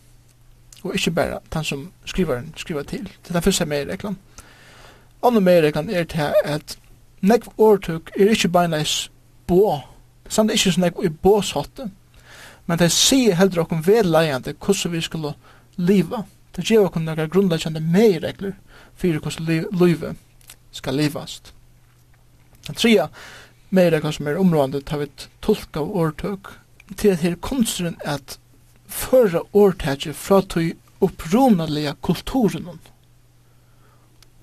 [0.83, 3.03] og ikkje berre den som skrivaren skriver til.
[3.03, 4.17] Det er den første meireglan.
[5.23, 6.77] Andre meireglan er til at
[7.21, 9.11] nekv årtøk er ikkje beinleis
[9.47, 9.79] bå,
[10.29, 11.91] samt ikkje som nekv i båshotte,
[12.65, 15.33] men det sier heldur okkur vedleiande hvordan vi skulle
[15.81, 16.23] liva.
[16.55, 18.57] Det gjør okkur nekra grunnleggjande meiregler
[18.99, 20.19] fyrir hvordan livet
[20.75, 21.53] skal livast.
[22.67, 23.07] Den tria
[23.71, 25.09] meiregler som er områdande tar vi
[25.41, 26.53] tolka av årtøk
[26.97, 28.37] til at her konstren at
[28.91, 32.67] føra årtøkje fra tøy upprunaliga kulturen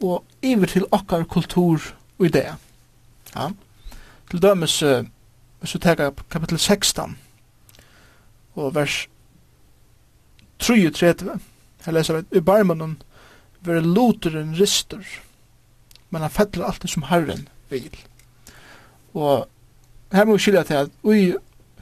[0.02, 1.82] og iver til okkar kultur
[2.18, 2.54] og idé.
[3.34, 3.50] Ja.
[4.30, 4.80] Til dømes,
[5.60, 7.16] hvis vi tar kapitel 16
[8.54, 9.06] og vers
[10.58, 11.38] 33,
[11.84, 12.96] her leser vi, i barmanen
[13.66, 15.02] vil loteren rister,
[16.10, 17.94] men han fettler alltid som herren vil.
[19.14, 19.46] Og
[20.12, 21.34] her må vi skilja til at i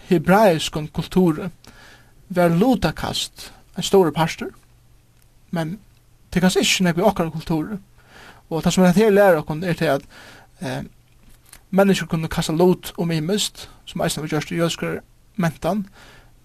[0.09, 1.49] hebraisk kultur
[2.29, 4.51] var lotakast en stor pastor,
[5.51, 5.79] men
[6.35, 7.79] det kan ikke nek vi okkar kultur.
[8.51, 10.03] Og det som er her lærer okkon er til at
[10.61, 10.83] eh,
[11.71, 15.01] mennesker kunne kasta lot om imist, som eisne var gjørst i jødskar
[15.37, 15.87] mentan,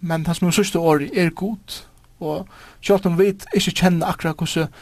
[0.02, 1.88] men det som er sørste året er godt,
[2.22, 2.48] og
[2.82, 4.74] kjølt om vi ikke kjenner akkurat hvordan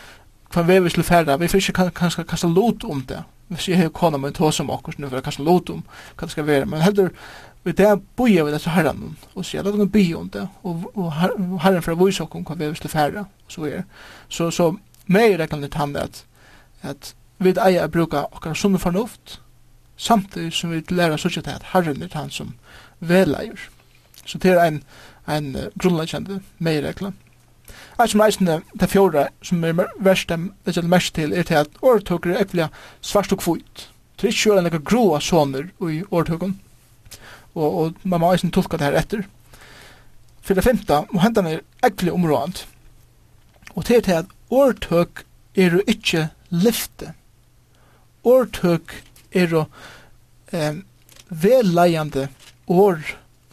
[0.49, 3.89] hva vi vil færre, vi får ikke kanskje kasta lot om det, hvis jeg har
[3.93, 5.83] kona med tås om okkur, nu får jeg kasta lot om
[6.17, 7.11] hva det skal være, men heller
[7.63, 11.11] vi det boja vi dette herren, og sier, la dem bi om det, og, og
[11.13, 13.83] herren fra vise okkur hva vi vil færre, og så er.
[14.29, 14.71] Så, så
[15.05, 16.23] meg reklam litt han at,
[16.81, 19.39] at vi eier å bruka okkar sunn fornuft,
[19.97, 22.55] samtidig som vi lærer sånn at herren er han som
[22.99, 23.69] veleier.
[24.25, 24.83] Så det er en,
[25.27, 27.15] en grunnleggende reklam.
[27.99, 31.57] Eit som reisende, det fjorda, som er verst dem, det er mest til, er til
[31.59, 32.69] at åretøkker er ekvelig
[33.03, 33.89] svart og kvitt.
[34.15, 36.53] Det er ikke kjøren nekka groa soner i åretøkken.
[37.55, 39.25] Og, og man må eisen tolka det her etter.
[40.39, 42.61] For det femte, må hendan er ekvelig områdant.
[43.75, 45.25] Og det er til at åretøk
[45.59, 47.11] er jo ikke lyfte.
[48.23, 48.95] Åretøk
[49.35, 49.65] er jo
[50.55, 50.79] eh,
[51.29, 52.29] velleiande
[52.67, 53.03] år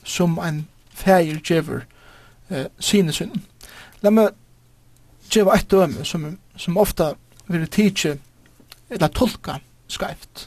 [0.06, 1.82] som en feir djever
[2.48, 3.42] eh, sinesynnen.
[4.06, 4.34] Lad meg
[5.34, 7.16] gjeva et døme som, som ofta
[7.50, 8.12] vil tidsje
[8.90, 9.56] eller tolka
[9.90, 10.44] skreift.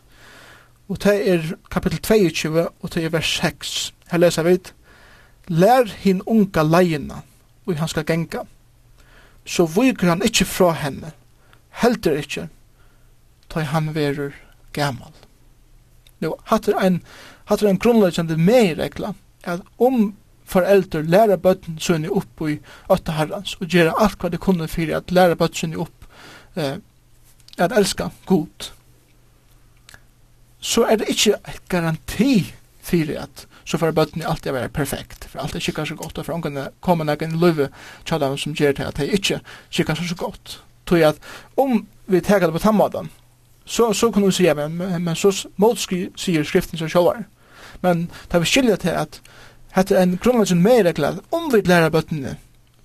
[0.87, 3.73] Og det er kapittel 22 og det er vers 6.
[4.13, 4.55] Her leser vi
[5.49, 7.19] Lær hin unga leina
[7.65, 8.45] og han skal genga.
[9.45, 11.11] Så viker han ikkje fra henne,
[11.81, 12.47] heldur ikkje,
[13.49, 14.31] ta han verur
[14.73, 15.11] gammal.
[16.23, 17.01] Nå, hatt er ein,
[17.51, 20.13] hatt er ein grunnleggjande meiregla, at om
[20.49, 22.57] foreldre læra bøtten sønne opp i
[22.89, 26.07] åtta herrans og gjøre alt hva de kunne for at læra bøtten sønne opp
[26.55, 26.77] eh,
[27.59, 28.71] at elska god
[30.59, 35.39] så er det ikke et garanti for at så får bøtten alltid være perfekt for
[35.39, 37.69] alt er kikkar så godt og for ångene kommer noen løve
[38.05, 40.59] tjadam som gjør til at det ikke kikkar så godt
[40.89, 41.19] tog at
[41.57, 43.11] om vi teker det på tannmaten
[43.65, 47.27] så, så kunne vi si, men, men så motskri sier skriften som sjåvar
[47.81, 49.21] men det er vi skilja til at
[49.75, 52.37] hette ein grunnleggen meiregla, om vi læra bøttene,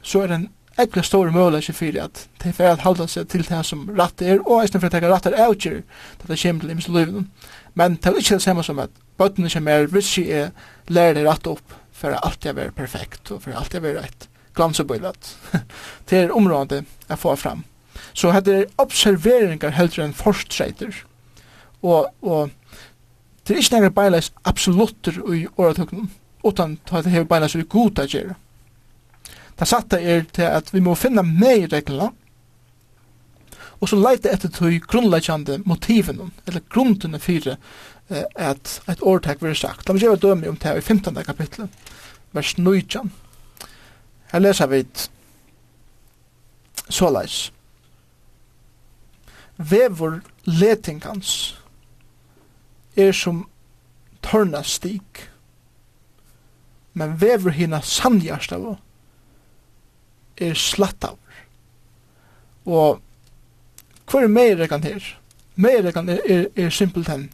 [0.02, 0.48] så er en
[0.80, 4.40] ekla stor møleggje fyrir at de fer at halda seg til det som ratt er,
[4.42, 5.82] og eisne for at teka rattar avgjør,
[6.20, 7.28] det er kjem til ims løyvn.
[7.78, 10.50] Men det er ikke det samme som at bøttene som er vitsi er
[10.88, 14.28] lærer det ratt opp for at alt er perfekt, og for at alt er rett
[14.54, 15.36] glansebøylat.
[16.10, 17.64] det er området jeg får fram.
[18.14, 20.94] Så hetta er observeringar heldur enn forstreiter,
[21.82, 22.50] og, og
[23.44, 26.08] det er ikke nærmere beileis absolutter i åretøknum,
[26.44, 28.36] utan ta det hever beina så det god å gjøre.
[29.54, 32.10] Det satte er til at vi må finna med i reglene,
[33.80, 39.56] og så leite etter til grunnleggjande motiven, eller grunnene fyrir eh, at et årtak vil
[39.56, 39.88] sagt.
[39.88, 41.18] La meg gjøre døme om det i 15.
[41.26, 41.90] kapitlet,
[42.32, 43.02] vers 9.
[44.32, 44.84] Her leser vi
[46.88, 47.50] så leis.
[49.56, 51.54] Vevor letingans
[52.96, 53.44] er som
[54.24, 55.28] tørna stik,
[56.94, 58.76] men vever hina sannjast av
[60.40, 61.18] er slatt av.
[62.64, 63.00] Og
[64.10, 65.04] hva er meir rekan her?
[65.54, 67.28] Meir rekan er, er, er simpelt hen.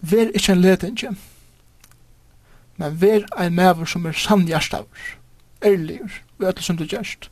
[0.00, 1.14] Ver ikkje en letinje,
[2.78, 4.86] men ver ein mever som er sannjast av
[5.64, 7.30] ærligur, og ætl som du gjerst.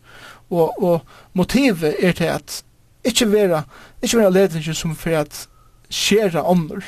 [0.51, 1.01] Og, og
[1.35, 2.63] motivet er til at
[3.07, 3.63] ikkje vera,
[4.03, 5.47] ikkje vera letinje som for at
[5.91, 6.83] skjera ånder,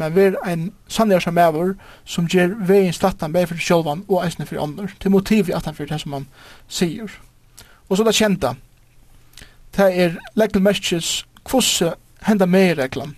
[0.00, 4.46] men ver ein sannlig som er som ger vegin stattan bei fyrir sjálvan og eisne
[4.46, 6.26] fyrir andre, Til motivi at han fyrir det som han
[6.68, 7.10] sier.
[7.88, 8.54] Og så det kjenta,
[9.76, 11.94] det er leggel merkes kvosse
[12.26, 13.16] henda med reglan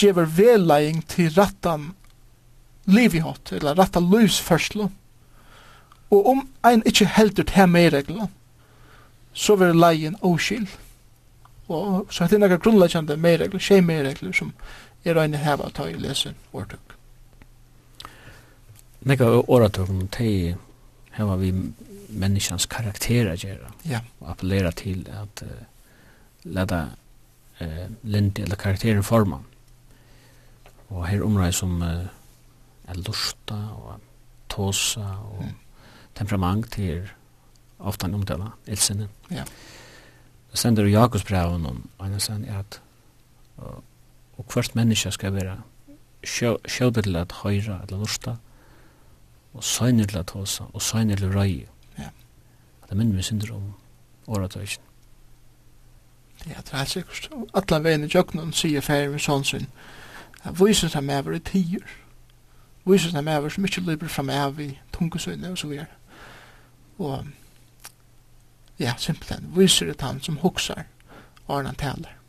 [0.00, 1.92] gjever velæging til rattan
[2.86, 4.88] livihot, eller rattan løsførslo.
[6.10, 8.30] Og om ein ikkje heldur til med reglan,
[9.32, 10.68] så vil leien oskild.
[11.68, 14.52] Og så er det nekka grunnleggjande med regler, tjej med regler som
[15.04, 16.96] er ein hava ta i lesen årtøk.
[19.00, 20.56] Nekka åretøkken, te
[21.16, 21.52] heva vi
[22.10, 23.44] menneskans karakter at
[23.88, 24.00] ja.
[24.20, 25.62] og appellera til at uh,
[26.44, 26.82] leta
[27.60, 29.38] uh, lindi eller karakteren forma.
[30.90, 31.88] Og her området som uh,
[32.88, 34.00] er lusta og
[34.48, 35.54] tåsa og mm.
[36.14, 37.08] temperament til
[37.78, 39.08] ofta en omtala, ilsinne.
[39.30, 39.44] Ja.
[40.50, 42.80] Det sender Jakobs brev om, og han sier at
[44.40, 45.56] og hvert menneske skal være
[46.24, 48.34] sjøvde til at høyre eller lusta,
[49.54, 51.66] og søgner til at håsa, og søgner til røy.
[51.98, 52.08] Ja.
[52.88, 53.74] Det minner vi synder om
[54.26, 54.82] åretøysen.
[56.46, 57.30] Ja, det er helt sikkert.
[57.54, 59.66] Alla veien i jøknen sier ferdig med sånn sin.
[60.44, 61.84] Jeg viser seg med over i tider.
[62.88, 65.92] Viser seg med over som ikke løper fram av i tungesøyne og så videre.
[66.98, 67.26] Og
[68.80, 70.86] ja, simpelthen, Viser det han som hoksar
[71.46, 72.19] og han taler.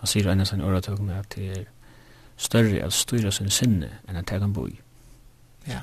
[0.00, 1.64] Han sier enn sin øretøkken at det er
[2.36, 4.76] større at styra sin sinne enn at jeg kan bo i.
[5.66, 5.82] Ja.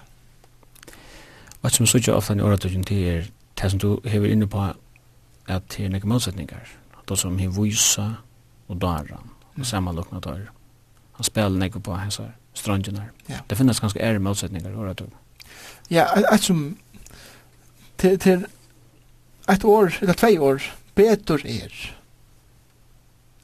[1.61, 3.29] Og som sier ofte enn øretøkken til er
[3.61, 4.69] det som du hever inne på
[5.47, 6.69] at det er nekke motsetningar.
[7.09, 8.07] Det som hever vysa
[8.67, 10.47] og daran og samanlokna dar.
[11.15, 12.19] Han spiller nekke på hans
[12.53, 13.09] strandjene.
[13.29, 13.39] Ja.
[13.49, 15.17] Det finnes ganske ære motsetningar i øretøkken.
[15.91, 16.77] Ja, et som
[17.97, 18.45] til, til
[19.49, 20.63] et år, eller tvei år,
[20.95, 21.71] betur er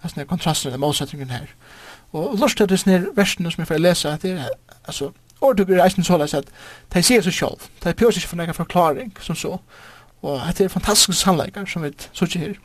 [0.01, 1.47] altså den kontrasten, den målsättningen her.
[2.11, 4.49] Og lort til disse her versene som jeg får lese, at det er,
[4.85, 5.11] altså,
[5.41, 6.49] ordtug er eisen så leis at
[6.93, 9.57] de sier seg selv, de prøver seg ikke for noen forklaring, som så,
[10.21, 12.57] og at det er fantastiske sannleikar som vi så ikke her.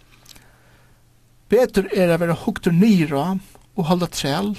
[1.49, 3.37] Betur er å være hukter nyra
[3.77, 4.57] og holde trell,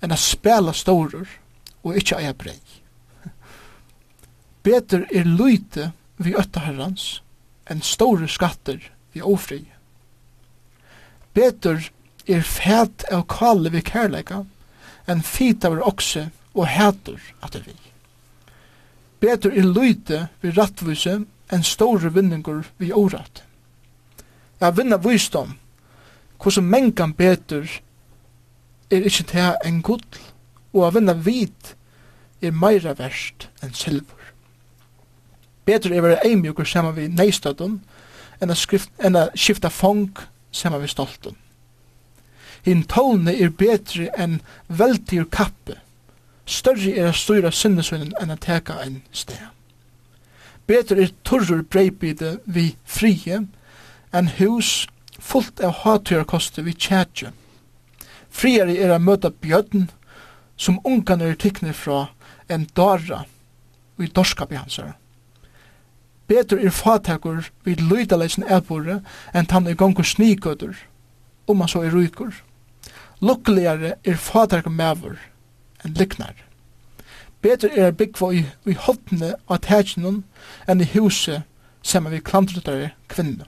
[0.00, 1.28] enn å spela storer
[1.84, 2.58] og ikke eie brei.
[4.64, 7.20] Betur er lyte vi øtta herrans,
[7.68, 8.80] enn store skatter
[9.12, 9.60] vi ofri.
[11.36, 11.82] Betur
[12.28, 14.44] er fæt av kale vi kærleika,
[15.08, 17.74] en fit av okse og hætur at vi.
[19.20, 21.20] Betur er lyte vi rattvise
[21.52, 23.44] en store vinningur vi orat.
[24.60, 25.58] Ja, vinna visdom,
[26.42, 27.68] hvordan mengan betur
[28.90, 30.04] er ikkje til en gull,
[30.72, 31.74] og a vinna vit
[32.42, 34.20] er meira verst enn silvur.
[35.64, 37.80] Betur er vera eimjukur saman vi neistadun,
[38.40, 40.10] enn a, skrift, enn a skifta fong
[40.52, 41.36] saman vi stoltun.
[42.64, 45.78] Hinn tålne er betri enn veldig kappe.
[46.46, 49.50] Større er a styra sinnesunnen enn a teka en sted.
[50.66, 53.42] Betur er turrur breibide vi frie,
[54.12, 54.86] enn hus
[55.20, 57.32] fullt av hatyrkoste vi tjætje.
[58.30, 59.90] Friere er a møta bjødden,
[60.56, 62.06] som ungan er tykne fra
[62.48, 63.24] enn dara
[63.96, 64.80] vi dorskap i hans
[66.26, 69.02] Betur er fatakur vid lydaleisen elbore
[69.34, 70.72] enn tann er gongur snikøtur,
[71.46, 72.32] om man så er rykur.
[73.24, 75.16] Lukkuligare er fadark mævur
[75.84, 76.34] enn liknar.
[77.40, 80.18] Betur er byggva i, i hodne av tætjennom
[80.68, 81.46] enn i huset
[81.80, 83.46] sem vi klandrutare kvinnu.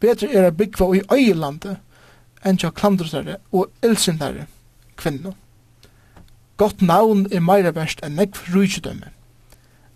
[0.00, 1.76] Betur er byggva i øyelande
[2.44, 4.46] enn tja klandrutare og ilsindare
[4.96, 5.34] kvinnu.
[6.56, 9.12] Gott navn er meira verst enn nekv rujtjødømme.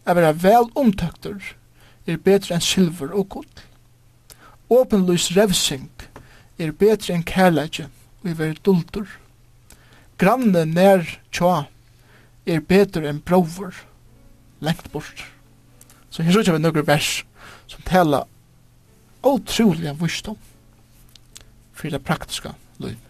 [0.04, 1.54] Er vera vel omtøktur
[2.06, 3.52] er betre enn silver og gull.
[4.68, 5.88] Åpenlys revsing
[6.58, 7.88] er betre enn kærleikje
[8.22, 9.08] vi ver dultur.
[10.18, 11.04] Granne nær
[11.34, 11.68] tja
[12.48, 13.74] er betur enn brovur,
[14.64, 15.24] lengt bort.
[16.10, 17.22] Så her sykja vi nokre vers
[17.68, 18.24] som tala
[19.26, 20.38] utrolig av visdom
[21.72, 23.07] for det praktiska livet.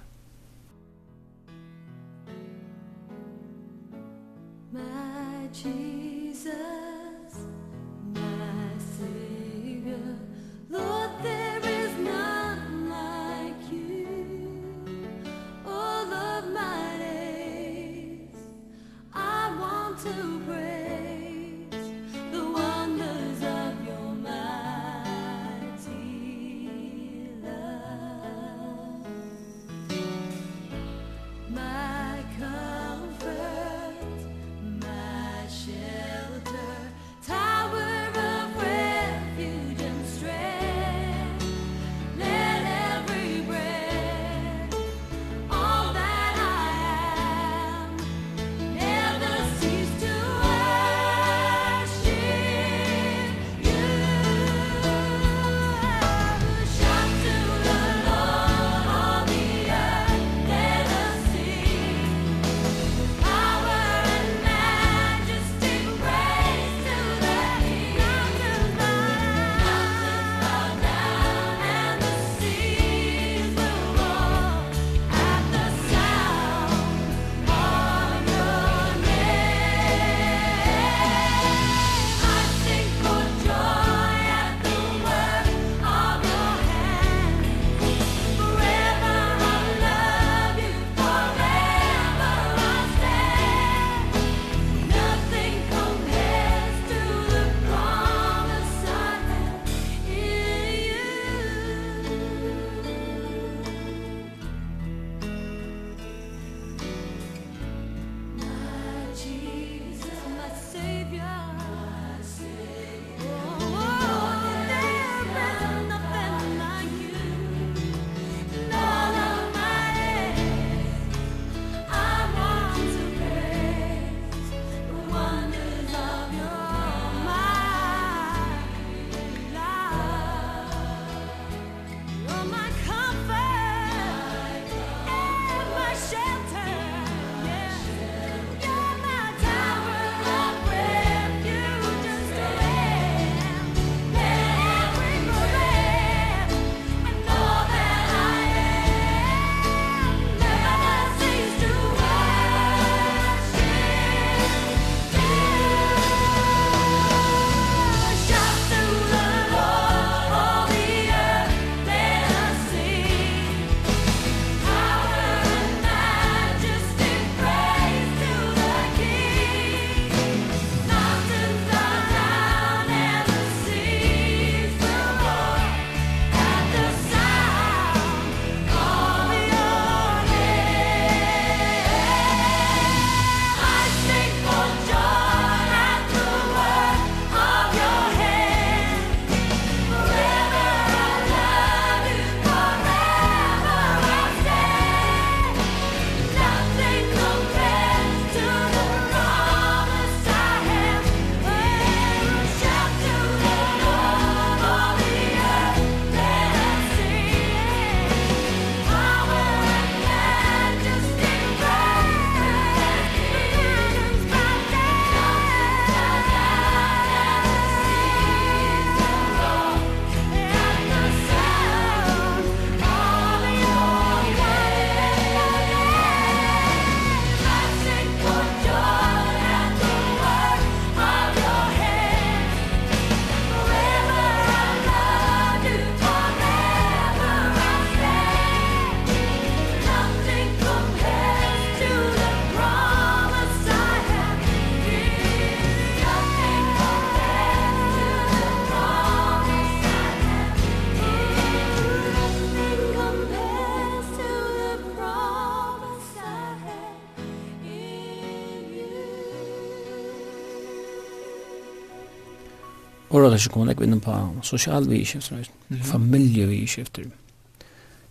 [263.30, 265.82] det ikke kommer jeg inn på sosial vidskifter, Mhm.
[265.82, 267.02] familie vidskifter.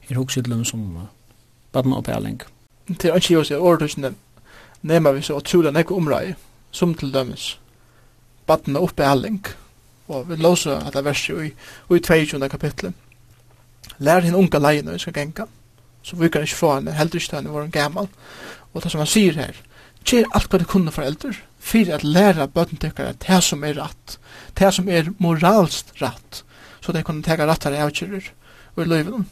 [0.09, 1.07] Jeg er også til som
[1.72, 2.41] baden og pæling.
[2.88, 4.13] Det er ikke jo seg åretøkene
[4.84, 6.34] nema vi så utrolig nekko omrøy,
[6.72, 7.59] som til dømes
[8.47, 9.45] baden og pæling,
[10.07, 11.53] og vi låser at det verset i,
[11.95, 12.49] i 22.
[12.49, 12.93] kapitlet.
[13.99, 15.43] Lær henne unga leiene vi skal genka,
[16.03, 18.07] så vi kan ikke få henne, heldig ikke henne var gammal.
[18.74, 19.53] Og det som han sier her,
[20.07, 21.03] Kjer alt hva det kunne for
[21.60, 24.18] fyrir at læra bøtten tykkara det som er rett,
[24.60, 26.43] det som er moralst rett,
[26.82, 28.32] så de kunne teka rættare avkjører
[28.76, 29.28] og i løyven.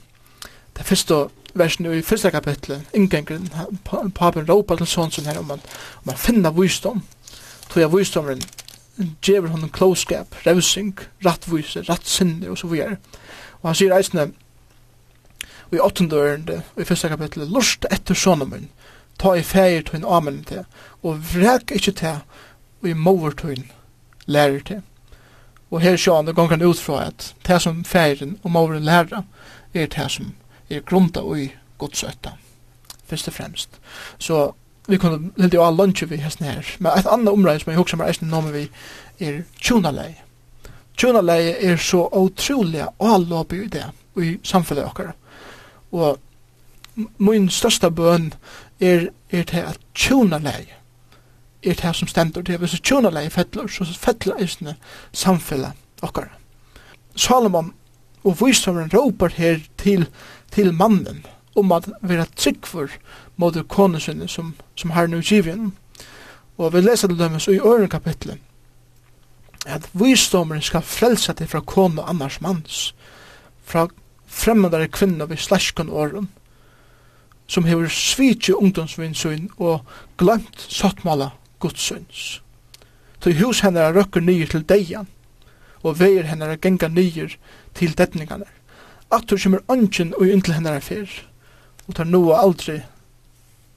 [0.75, 3.47] Det første versen i første kapitlet, inngengren,
[3.85, 5.61] papen råpa til sånn her om man,
[6.03, 7.03] om man finna visdom,
[7.69, 8.41] tog jeg visdomren,
[9.23, 12.97] djever honom klåskap, revsing, rattvise, rattsinne og så videre.
[13.61, 14.29] Og han sier eisne,
[15.69, 18.67] og i åttende ørende, og i første kapitlet, lort etter sånne min,
[19.19, 20.65] ta i fægir tøyn amen til,
[21.03, 22.19] og vrek ikkje til,
[22.81, 23.65] og i mover tøyn
[24.25, 24.81] lærer til.
[25.71, 29.23] Og her sjåan, det gongan ut fra at det som fægiren og moveren lærer,
[29.73, 30.33] er det som
[30.69, 32.31] er grunda i godsøtta,
[33.05, 33.69] først og fremst.
[34.19, 34.51] Så
[34.87, 37.77] vi kunne lille jo all lunge vi hesten her, men et annet område som jeg
[37.77, 38.69] hoksa meg eisen nomen vi
[39.19, 40.13] er tjonalei.
[40.97, 43.85] Tjonalei er så utrolig allåpig i det,
[44.21, 45.15] i samfunnet okkar.
[45.91, 46.19] Og
[47.17, 48.33] min største bøn
[48.79, 50.81] er, er det at tjona leie
[51.65, 54.75] er det som stendur til hvis tjona leie fettler så fettler eisne
[55.13, 55.73] samfella
[56.05, 56.31] okkar
[57.15, 57.73] Salomon
[58.25, 60.07] og visdomren ropar her til,
[60.51, 61.23] til mannen
[61.55, 62.91] om at vera tryggfur
[63.37, 65.71] mot konusinne som, som har nu givin
[66.57, 68.39] og vi leser til dømes i øren kapitlet
[69.65, 72.95] at visdomren skal frelsa til fra konu annars mans
[73.63, 73.87] fra
[74.27, 76.29] fremmedare kvinner vi slaskon åren
[77.47, 79.85] som hever svitje ungdomsvinsyn og
[80.17, 81.29] glemt sottmala
[81.59, 82.41] gudsyns.
[83.25, 85.07] Så hus hennara røkker nyer til deian,
[85.81, 87.37] og veier er genga nyer
[87.73, 88.45] til detningarna.
[89.11, 91.09] Attur er ønsken og inntil er fyr,
[91.87, 92.83] og tar noe aldri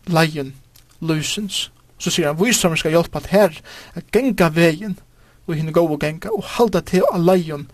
[0.07, 0.55] leien
[1.01, 1.71] lusens.
[1.99, 3.57] Så sier han, visamur skal hjelpa at her,
[3.95, 4.99] er genga vegin,
[5.47, 7.71] og henne gå og genga, og halda til a leien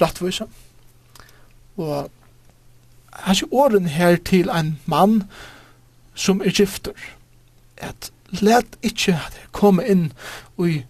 [0.00, 0.46] rattvisa.
[1.76, 2.10] Og
[3.14, 5.22] har ikke åren her til en mann
[6.14, 6.92] som er gifter.
[7.76, 9.18] At let ikke
[9.52, 10.12] komme inn
[10.58, 10.82] i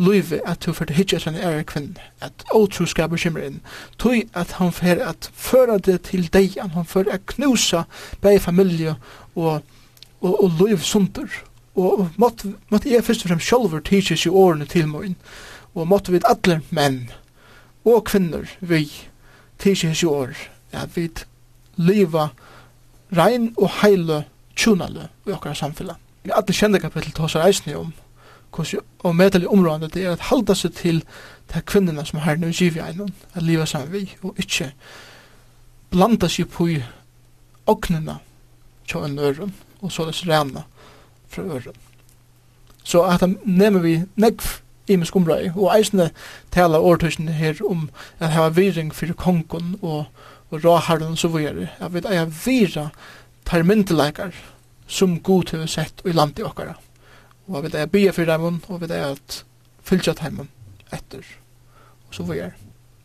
[0.00, 3.60] Luive at du fyrir hitja sin ære kvinne, at åtroskaper kommer inn,
[3.98, 7.82] tog at han fyrir at føra det til deg, han fyrir at knusa
[8.22, 8.94] bei familie
[9.34, 9.60] og,
[10.20, 11.28] og, og luiv sunder,
[11.76, 15.16] og måtte, måtte jeg først og fremst sjálfur tidsis i årene til morgen,
[15.74, 17.10] og måtte vi alle menn
[17.84, 18.86] og kvinner vi
[19.58, 20.32] tidsis i år,
[20.72, 21.10] at vi
[21.80, 22.28] liva
[23.16, 24.24] rein og heile
[24.56, 25.96] tjunale i okkara samfella.
[26.22, 27.92] Vi alle kjenne kapittel tåsar eisne om
[28.50, 31.04] hvordan og medelig områdene det er at halda seg til
[31.54, 34.72] de kvinnerne som har nu giv i einon, at liva sammen vi, og ikkje
[35.90, 36.80] blanda seg på i
[37.66, 38.18] oknina
[38.88, 40.64] tja en øren, og så les rena
[41.28, 41.78] fra øren.
[42.82, 46.10] Så at han nemmer vi negv imisk område, og eisne
[46.50, 50.04] tala årtusen her om at hava viring fyrir kongen og
[50.50, 52.88] og råharren så vore, at vi eier vira
[53.46, 54.34] tar myndelagar
[54.90, 56.74] som god til sett i landet okkara.
[57.48, 59.44] Og jeg vi jeg bya fyrir dem, og vi eier at
[59.82, 60.48] fylgja dem
[60.92, 61.24] etter,
[62.08, 62.52] og så vore.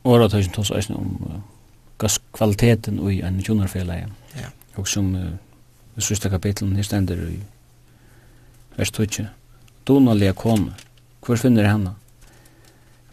[0.04, 1.42] Og råd tøysen tås eisen om
[2.02, 4.50] uh, kvaliteten i en tjonarfelag, ja.
[4.76, 5.34] og som uh,
[5.98, 7.40] sista kapitlen her stender i
[8.78, 9.30] vers 20.
[9.88, 10.74] Donalia kone,
[11.26, 11.96] hvor finner henne?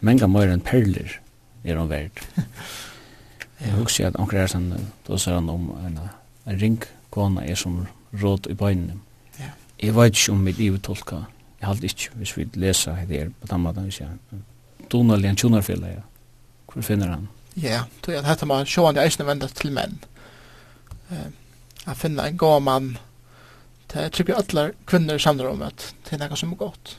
[0.00, 1.20] Menga mer enn perler
[1.64, 2.24] er hun verd.
[3.62, 4.70] Jeg husker at anker er sånn,
[5.06, 5.98] da sier han om en,
[6.46, 6.80] en ring
[7.14, 7.84] kona er som
[8.22, 8.96] råd i bøynene.
[9.38, 9.52] Ja.
[9.82, 11.24] Jeg vet ikke om mitt liv tolka,
[11.60, 14.40] jeg halte ikke, hvis vi leser det her på den måten, hvis jeg,
[14.92, 16.02] Donald Jan Tjonarfjellet, ja.
[16.72, 17.28] Hvor finner han?
[17.60, 19.98] Ja, det at dette man sjående eisne venda til menn.
[21.12, 21.28] Uh,
[21.86, 22.98] Jeg finner en god mann,
[23.92, 26.98] det er typisk alle kvinner samler om at det er noe som er godt.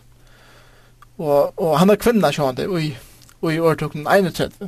[1.18, 4.68] Og, og han er kvinner sjående, og i årtukken 31,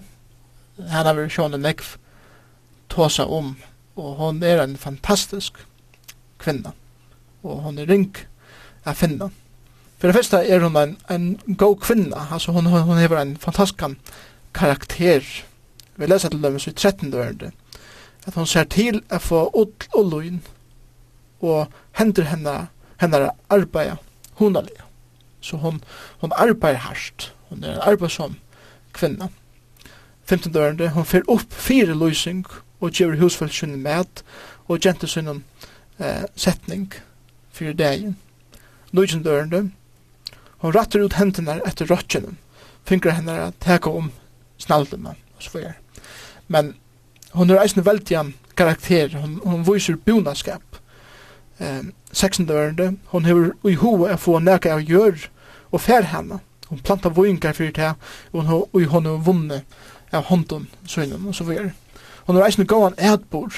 [0.77, 1.95] han har henne versjonen nekv
[2.91, 3.55] tåsa om,
[3.95, 5.61] og hon er en fantastisk
[6.39, 6.73] kvinna,
[7.43, 8.11] og hon er ring
[8.85, 9.29] a finna.
[9.97, 13.37] For det første er hon en, en god kvinna, altså hon, hon, hon hever en
[13.37, 13.83] fantastisk
[14.53, 15.23] karakter.
[15.95, 17.11] Vi leser til dem i 13.
[17.13, 17.53] verden,
[18.25, 20.41] at hon ser til å få ull og løgn,
[21.41, 22.55] og hender henne,
[22.99, 23.95] henne arbeid
[24.39, 24.75] hundalig.
[25.41, 25.83] Så hon,
[26.19, 28.35] hon arbeider hardt, hon er en arbeidsom
[28.93, 29.29] kvinna.
[30.25, 30.55] 15.
[30.55, 32.45] ørende, hon fer opp fire løysing
[32.81, 34.23] og gjør husfølgsynne med
[34.67, 36.93] og gjente sin eh, setning
[37.53, 38.17] for dagen.
[38.91, 39.27] 19.
[39.27, 39.69] ørende,
[40.63, 42.35] hon rattar ut hendene etter rottjene,
[42.87, 44.11] fingrar henne at teka om
[44.57, 45.75] snaldene og så videre.
[46.47, 46.73] Men
[47.35, 50.81] hon er eisen veldig karakter, hon, hon viser bonaskap.
[51.59, 52.49] Eh, 16.
[52.49, 55.27] ørende, hon hever i hoa få nekka av gjør
[55.71, 56.41] og fer henne.
[56.65, 57.91] Hon plantar voingar fyrir det,
[58.33, 59.81] og hon, og hon har vunnet
[60.17, 61.71] av hånden søgnen og så videre.
[62.25, 63.53] Og når eisen gåan ætbor,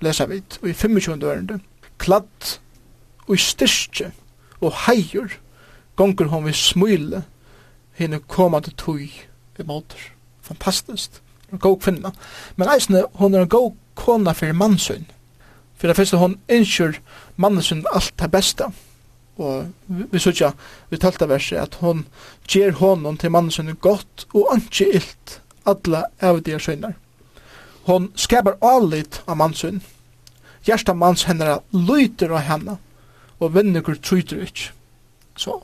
[0.00, 1.22] leser vi, og i 25.
[1.22, 1.58] ørende,
[1.98, 2.58] kladd
[3.28, 4.12] og styrke
[4.60, 5.38] og heier,
[5.96, 7.24] gonger hon vi smule,
[7.98, 9.08] henne komande tøy
[9.58, 10.12] i måter.
[10.42, 11.20] Fantastisk.
[11.52, 12.10] En god kvinna.
[12.56, 15.04] Men eisne, hon er en god kona fyrir mannsyn.
[15.76, 16.96] For det første, hon innskyr
[17.36, 18.70] mannsyn alt det beste.
[19.36, 20.52] Og vi sykja,
[20.90, 22.06] vi talte verset, at hon
[22.48, 26.94] ger honom til mannsyn godt og ikke illt alla avdiga synder.
[27.84, 29.80] Hon skapar allit av mansyn.
[30.62, 32.76] Gjersta mans hennara lyter av henne,
[33.42, 34.68] og vinnugur tryter ikk.
[35.36, 35.56] Så,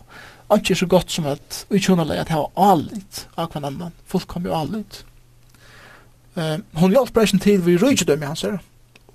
[0.51, 4.57] anki er så godt som at vi tjonaleg at hava allit av hver annan, fullkommer
[4.57, 5.05] allit.
[6.35, 8.59] Uh, hon hjelp breisen til vi rujtjadøm i hans her.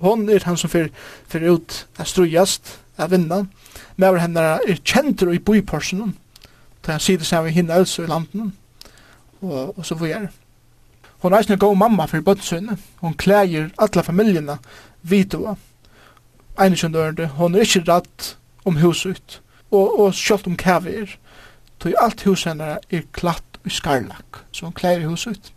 [0.04, 0.92] Hon er han som fyrir,
[1.32, 3.44] fyrir ut a strujast, a vinna.
[3.96, 6.16] Mever henne er kjentur i boi personen,
[6.84, 8.54] ta han sier det samme hinna elsu i landen,
[9.42, 10.32] og, og så vi er.
[11.24, 12.76] Hon er eisne god mamma fyrir bøttsøyne.
[13.00, 14.58] Hon klægir alla familjena
[15.08, 15.56] vidua.
[16.60, 18.34] Einskjøndørende, hon er ikke redd
[18.66, 19.40] om huset,
[19.72, 21.16] og, og sjølt om kæver.
[21.80, 25.54] Tøy alt huset henne er klatt i skarlak, så hon klægir huset.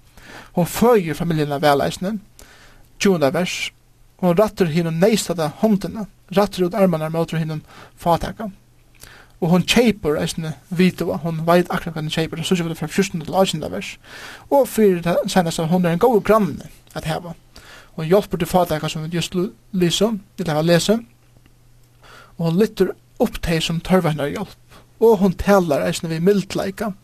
[0.54, 2.14] Hon føyer familjena vel eisne.
[3.02, 3.72] Tjona vers.
[4.22, 6.06] Hon rattur hinn neistada håndina,
[6.36, 7.64] rattur ut armarna mot hinn
[7.98, 8.54] fatakam
[9.41, 12.89] og hon kjeipur eisne vidua, hon veit akkurat hva hon kjeipur, så kjeiper det fra
[12.89, 13.91] 14 til 18 vers,
[14.51, 17.34] og fyrir det seneste, hon er en god granne at heva,
[17.95, 19.37] og hon hjelper til fatakka som vi just
[19.72, 20.99] lysa, eller hava lese,
[22.37, 26.95] og hon lytter opp til som tørva hennar hjelp, og hon talar eisne vi mildleika,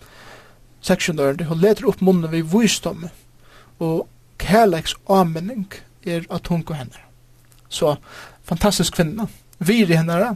[0.82, 3.10] seksjonøren, hon leter opp munnen vi vysdom,
[3.82, 4.06] og
[4.42, 5.68] kærleiks avmenning
[6.06, 7.04] er at hon går henne.
[7.72, 7.96] Så,
[8.44, 9.28] fantastisk kvinna,
[9.58, 10.34] viri hennara,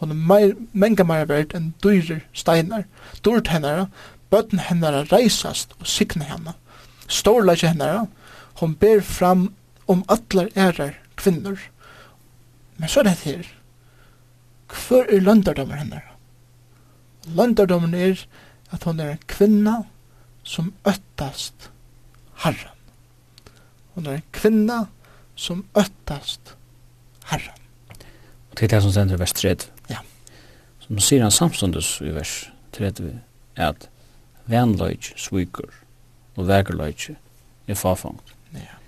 [0.00, 2.84] Hon er meir, menga meir verd enn dyrir steinar.
[3.24, 3.88] Dyrt hennara,
[4.30, 6.56] bøtten hennara reisast og sikna henne.
[7.08, 8.06] Storleikje hennara,
[8.60, 9.48] hon ber fram
[9.86, 11.60] om allar ærar kvinnor.
[12.76, 13.46] Men så er det her.
[14.66, 16.16] hver er løndardommer hennara?
[17.26, 18.26] Løndardommen er
[18.72, 19.76] at hon er en kvinna
[20.42, 21.70] som öttast
[22.42, 22.74] harran.
[23.94, 24.86] Hon er en kvinna
[25.36, 26.56] som öttast
[27.30, 27.62] harran.
[28.50, 29.56] Og til det som sender vers 3,
[30.86, 32.32] Som sier han samståndes i vers
[32.76, 33.18] 30,
[33.56, 33.88] er at
[34.46, 35.70] vennløyg sviker
[36.36, 37.16] og vergerløyg
[37.66, 38.34] er fafangt.
[38.54, 38.78] Ja.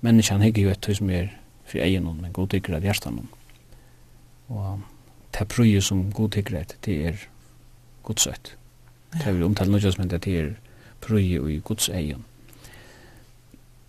[0.00, 1.32] Menneskjan hegger jo et tøy som er
[1.66, 3.28] for egen men god tykker av hjertan
[4.48, 4.80] Og
[5.32, 7.16] det prøy som god tykker et, det er
[8.02, 8.56] godsøyt.
[9.12, 10.54] Det er vi omtalt noe som det er
[11.00, 12.24] prøy og i gods egen.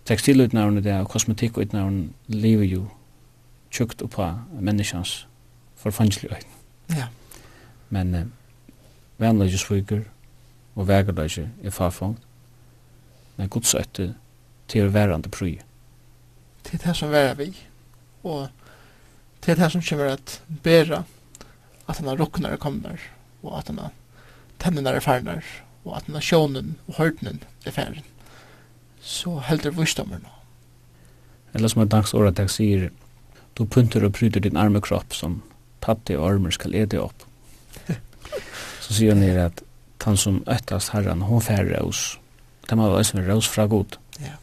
[0.04, 2.82] Tekstilutnavnet og kosmetikkutnavnet lever jo
[3.70, 5.26] tjukt oppa menneskjans
[5.84, 6.50] forfangslig øyn.
[6.96, 7.06] Ja.
[7.94, 8.26] Men eh,
[9.22, 10.04] vennløyge sviker
[10.74, 12.22] og vegerløyge er farfangt,
[13.36, 14.14] men gods øyne
[14.68, 15.58] til verande prøy.
[16.64, 17.50] Det er det som verre vi,
[18.24, 18.48] og
[19.44, 21.04] det er det som kommer at bæra
[21.88, 22.98] at han har rokknar kommer,
[23.42, 23.92] og at han har
[24.58, 25.44] tennene er ferner,
[25.84, 28.04] og at han har sjånen og hørtenen er ferner,
[29.04, 30.30] så helder vursdommer nå.
[31.54, 32.88] Eller som en dags åretak sier,
[33.54, 35.42] du punter og pryder din arme kropp som
[35.84, 37.26] patte og armer skal ede opp.
[38.84, 39.62] Så sier han her at
[40.04, 42.18] han som øttast herran, hon fær raus.
[42.68, 43.96] Det må være som raus fra god.
[44.20, 44.34] Ja.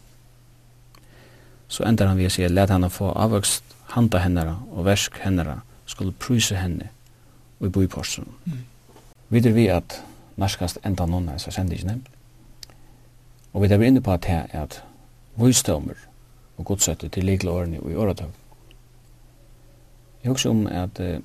[1.70, 5.60] Så endar han ved å si, let henne få avvokst handa hennara og versk hennara
[5.86, 6.90] skulle pryse henne
[7.60, 8.26] og i boiporsen.
[8.46, 8.64] Mm.
[9.30, 10.00] Videre vi at
[10.42, 12.00] narskast enda noen hans er sendt ikke
[13.54, 14.84] Og vi er inne på at det er at
[15.36, 15.96] vøystømmer
[16.58, 18.32] og godsøtte til likle årene og i åretøv.
[20.24, 21.20] Jeg husker om at uh,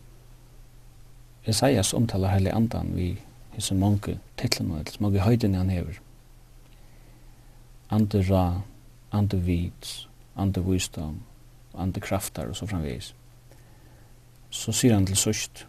[1.46, 3.12] Esaias omtaler heilig andan vi
[3.54, 6.00] hese mange titlene, eller mange høydene han hever.
[7.90, 8.62] Ande ra,
[9.14, 11.20] ande vits, ande visdom,
[11.78, 13.12] ande kraftar og så framvis.
[14.50, 15.66] Så sier han til sørst,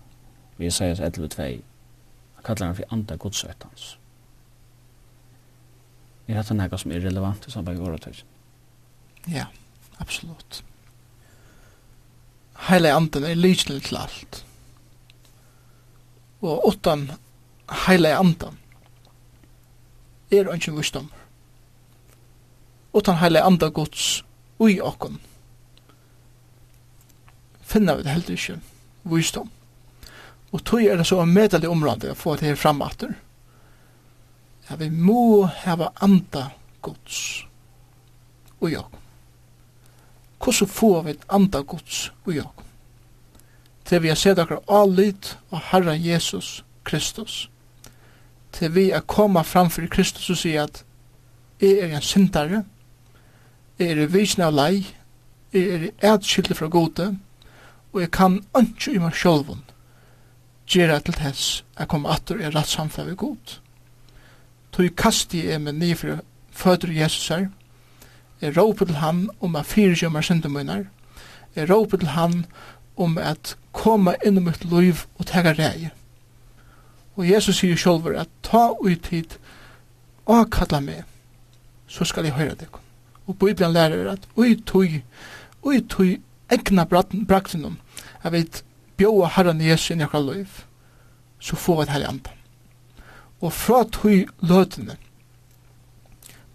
[0.57, 3.97] vi Esaias 11.2, han kallar han for ande godsøttans.
[6.27, 8.33] Er dette noe som er relevant i samband med åretøysen?
[9.31, 9.45] Ja,
[10.01, 10.63] absolutt.
[12.67, 14.46] Heile anden er lysnil til alt
[16.41, 17.09] og åttan
[17.87, 18.57] heile andan.
[20.31, 21.11] Er ønsken visdom
[22.97, 24.23] åttan heile andan gods
[24.59, 25.19] ui okkon
[27.67, 28.59] finna vi det heldur ikke
[29.11, 29.49] visdom
[30.55, 33.13] og tog er det så en medelig område å få det her fram atter
[34.69, 36.49] ja, vi må hava anda
[36.81, 37.19] gods
[38.61, 39.03] ui okkon
[40.37, 42.66] Hvordan får vi et anda gods ui okkon
[43.87, 47.49] til vi har sett akkur allit og Herra Jesus Kristus.
[48.51, 50.83] Til vi er koma framfor Kristus og sier at
[51.61, 52.63] jeg er en syndare,
[53.79, 54.85] jeg er visen av lei,
[55.53, 57.07] jeg er etskyldig fra gode,
[57.93, 59.63] og jeg kan ikke i meg sjolvun
[60.67, 63.59] gjøre til tess jeg kommer atter i rett samfunn ved god.
[64.75, 66.19] Tog kasti jeg meg nifra
[66.51, 67.47] føder Jesus her,
[68.41, 70.83] jeg råper til han om jeg fyrir kjømmer syndumunar,
[71.55, 72.67] jeg råper til han om
[72.97, 75.89] om at koma inn i mitt liv og tega rei.
[77.17, 79.37] Og Jesus sier sjolver at ta ui tid
[80.27, 81.03] og kalla meg,
[81.87, 82.79] så skal jeg høyra deg.
[83.27, 85.03] Og Bibelen lærer at ui tui,
[85.65, 86.17] ui tui
[86.51, 87.77] egna braktinum,
[88.23, 88.63] jeg vet
[88.97, 90.61] bjóa herran Jesus inn i akkurat liv,
[91.39, 92.33] så få vi et herre andan.
[93.41, 94.97] Og fra tui løtene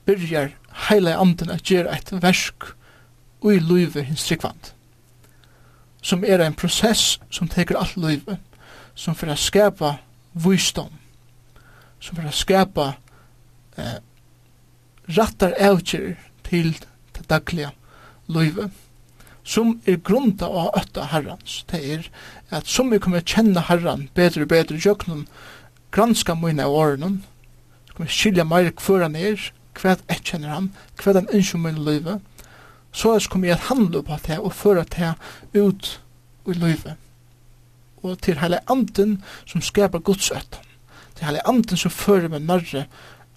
[0.07, 0.55] byrjar
[0.89, 2.73] heila andan at gjera et versk
[3.43, 4.73] ui livet hins rikvand
[6.03, 8.39] som er en prosess som teker alt livet,
[8.95, 9.97] som for å skapa
[10.33, 10.91] visdom,
[12.03, 12.89] som for å skapa
[13.79, 14.01] eh,
[15.17, 16.17] rattar avgjør
[16.49, 16.75] til
[17.17, 17.71] det daglige
[18.33, 18.71] livet,
[19.45, 21.63] som er grunda av ötta herrans.
[21.71, 22.07] Det er
[22.55, 25.27] at som vi kommer kjenne herran bedre og bedre jøknum,
[25.93, 27.19] granska mine av årene,
[27.87, 31.61] så kommer vi skilja meir hver han er, hva jeg kjenner han, hva han ønsker
[31.61, 32.23] mine livet,
[32.93, 36.01] så er kommer jeg at handle på det og føre det ut
[36.47, 36.95] i livet.
[38.03, 40.61] Og til hele anden som skaper godsøtten.
[41.17, 42.85] Til hele anden som fører meg nærre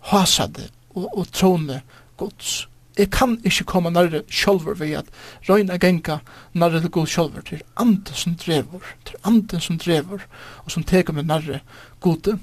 [0.02, 1.82] hasade og, og trone
[2.18, 2.68] gods.
[2.98, 5.06] Jeg kan ikke komme nærre sjølver ved at
[5.50, 6.18] røyna genga
[6.54, 10.20] nærre til god sjølver til anden som drever, til anden som drever
[10.64, 11.60] og som teker meg nærre
[12.00, 12.40] gode.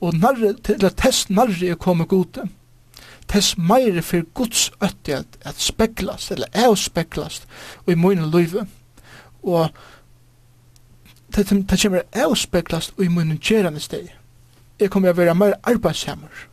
[0.00, 2.48] Og nærre, til at test nærre jeg komme gode
[3.28, 7.46] tess meire for Guds øtti at, at speklast, eller er speklast,
[7.86, 8.66] og i mine løyve.
[9.42, 9.68] Og
[11.36, 14.12] det, det kommer er speklast og i mine gjerande steg.
[14.80, 16.46] Jeg kommer å være meire arbeidshammer.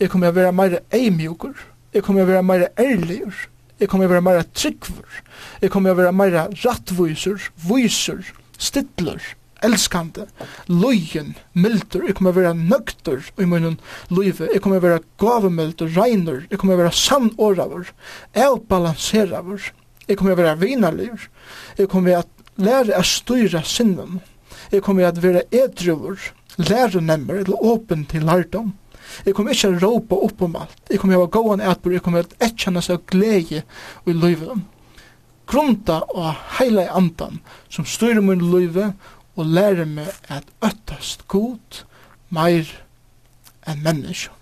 [0.00, 1.54] Jeg kommer å være meire eimjukur.
[1.94, 3.46] Jeg kommer å være meire ærligur.
[3.78, 5.20] Jeg kommer å være meire tryggvur.
[5.62, 8.24] Jeg kommer å være meire rattvuiser, viser,
[8.58, 9.22] stidler,
[9.64, 10.26] elskande,
[10.68, 13.78] løyen, mildur, jeg kommer være nøgtur i munnen
[14.14, 17.92] løyve, jeg kommer være gavemildur, reiner, jeg kommer være sannåravur,
[18.34, 19.70] avbalanseravur,
[20.08, 21.28] jeg kommer være vinarliv,
[21.78, 22.26] jeg kommer vera
[22.58, 24.20] lære å styra sinnen,
[24.72, 26.18] jeg kommer at være edruvur,
[26.58, 28.74] lære nemmer, eller åpen til lærdom,
[29.24, 30.82] Jeg kommer ikke å råpe opp om alt.
[30.90, 33.62] Jeg kommer å ha gåan etbor, jeg kommer å etkjenne seg glede
[34.04, 34.66] i livet
[35.48, 37.40] grunda og heile andan
[37.72, 38.92] som styrer min løyve
[39.38, 41.84] og lære meg at øttast god
[42.34, 42.66] meir
[43.68, 44.34] enn menneske.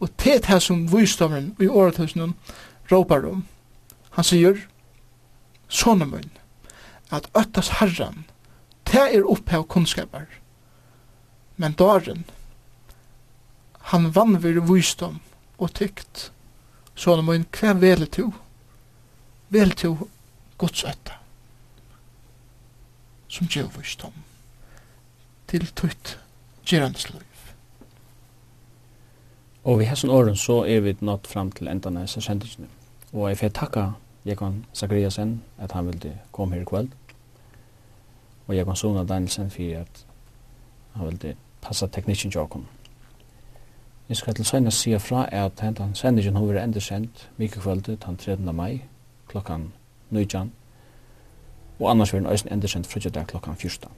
[0.00, 2.32] Og det er det som visdommeren i åretusen
[2.92, 3.42] råpar om.
[4.16, 4.62] Han sier,
[5.68, 6.30] sånne munn,
[7.12, 8.24] at øttast herran,
[8.88, 10.24] det er opphav kunnskaper.
[11.60, 12.24] Men daren,
[13.92, 15.20] han vannver visdom
[15.58, 16.30] og tykt,
[16.96, 18.30] sånne munn, hva vel to?
[19.52, 19.92] Vel to
[20.56, 21.20] gods øtta,
[23.28, 24.29] som gjør visdom
[25.50, 26.18] til tutt
[26.66, 27.20] gerandsløy.
[29.64, 32.68] Og vi hessen åren så er vi nått fram til endan av sendingene.
[33.12, 33.86] Og jeg får takka
[34.24, 36.88] Jekon Zakariasen at han ville komme her i kveld.
[38.46, 40.04] Og Jekon Sona Danielsen for at
[40.94, 42.68] han ville passa teknikken til åkken.
[44.08, 48.06] Jeg skal til søgnet sige fra at hentan sendingen har vært enda sendt mykje kveldet
[48.06, 48.54] den 13.
[48.56, 48.82] mai
[49.28, 49.72] klokkan
[50.10, 50.52] 19.
[51.80, 53.90] Og annars vil den øysen enda sendt frugjedag klokkan 14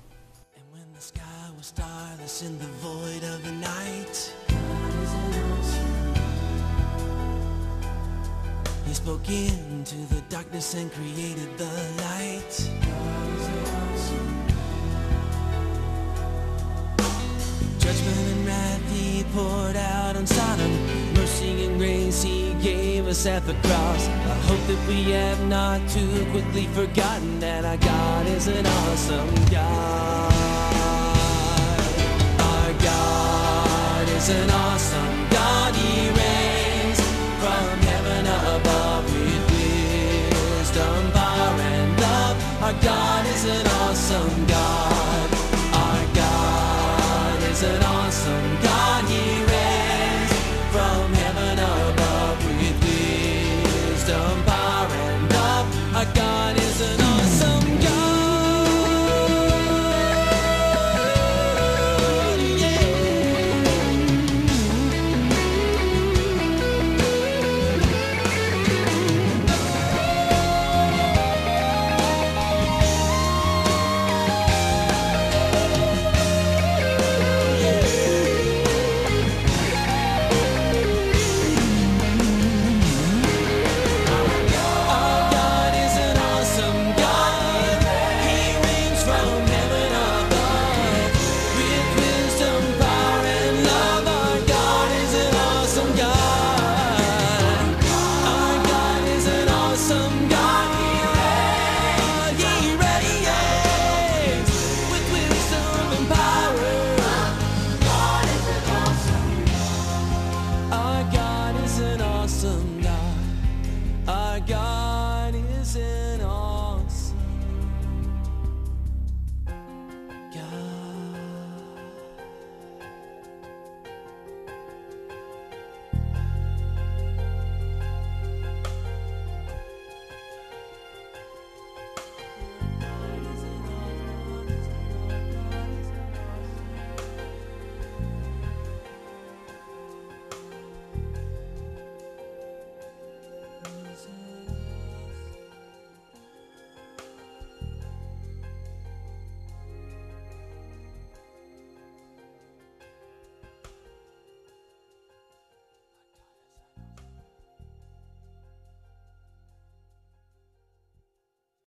[1.75, 2.09] star
[2.43, 4.35] in the void of the night.
[8.87, 12.53] He spoke into the darkness and created the light.
[17.79, 20.73] Judgment and wrath he poured out on Sodom.
[21.15, 24.09] Mercy and grace he gave us at the cross.
[24.09, 29.35] I hope that we have not too quickly forgotten That our God is an awesome
[29.47, 30.52] God.
[34.23, 37.01] is an awesome God he reigns
[37.43, 38.25] From heaven
[38.57, 42.63] above with wisdom, power and love.
[42.63, 43.12] Our God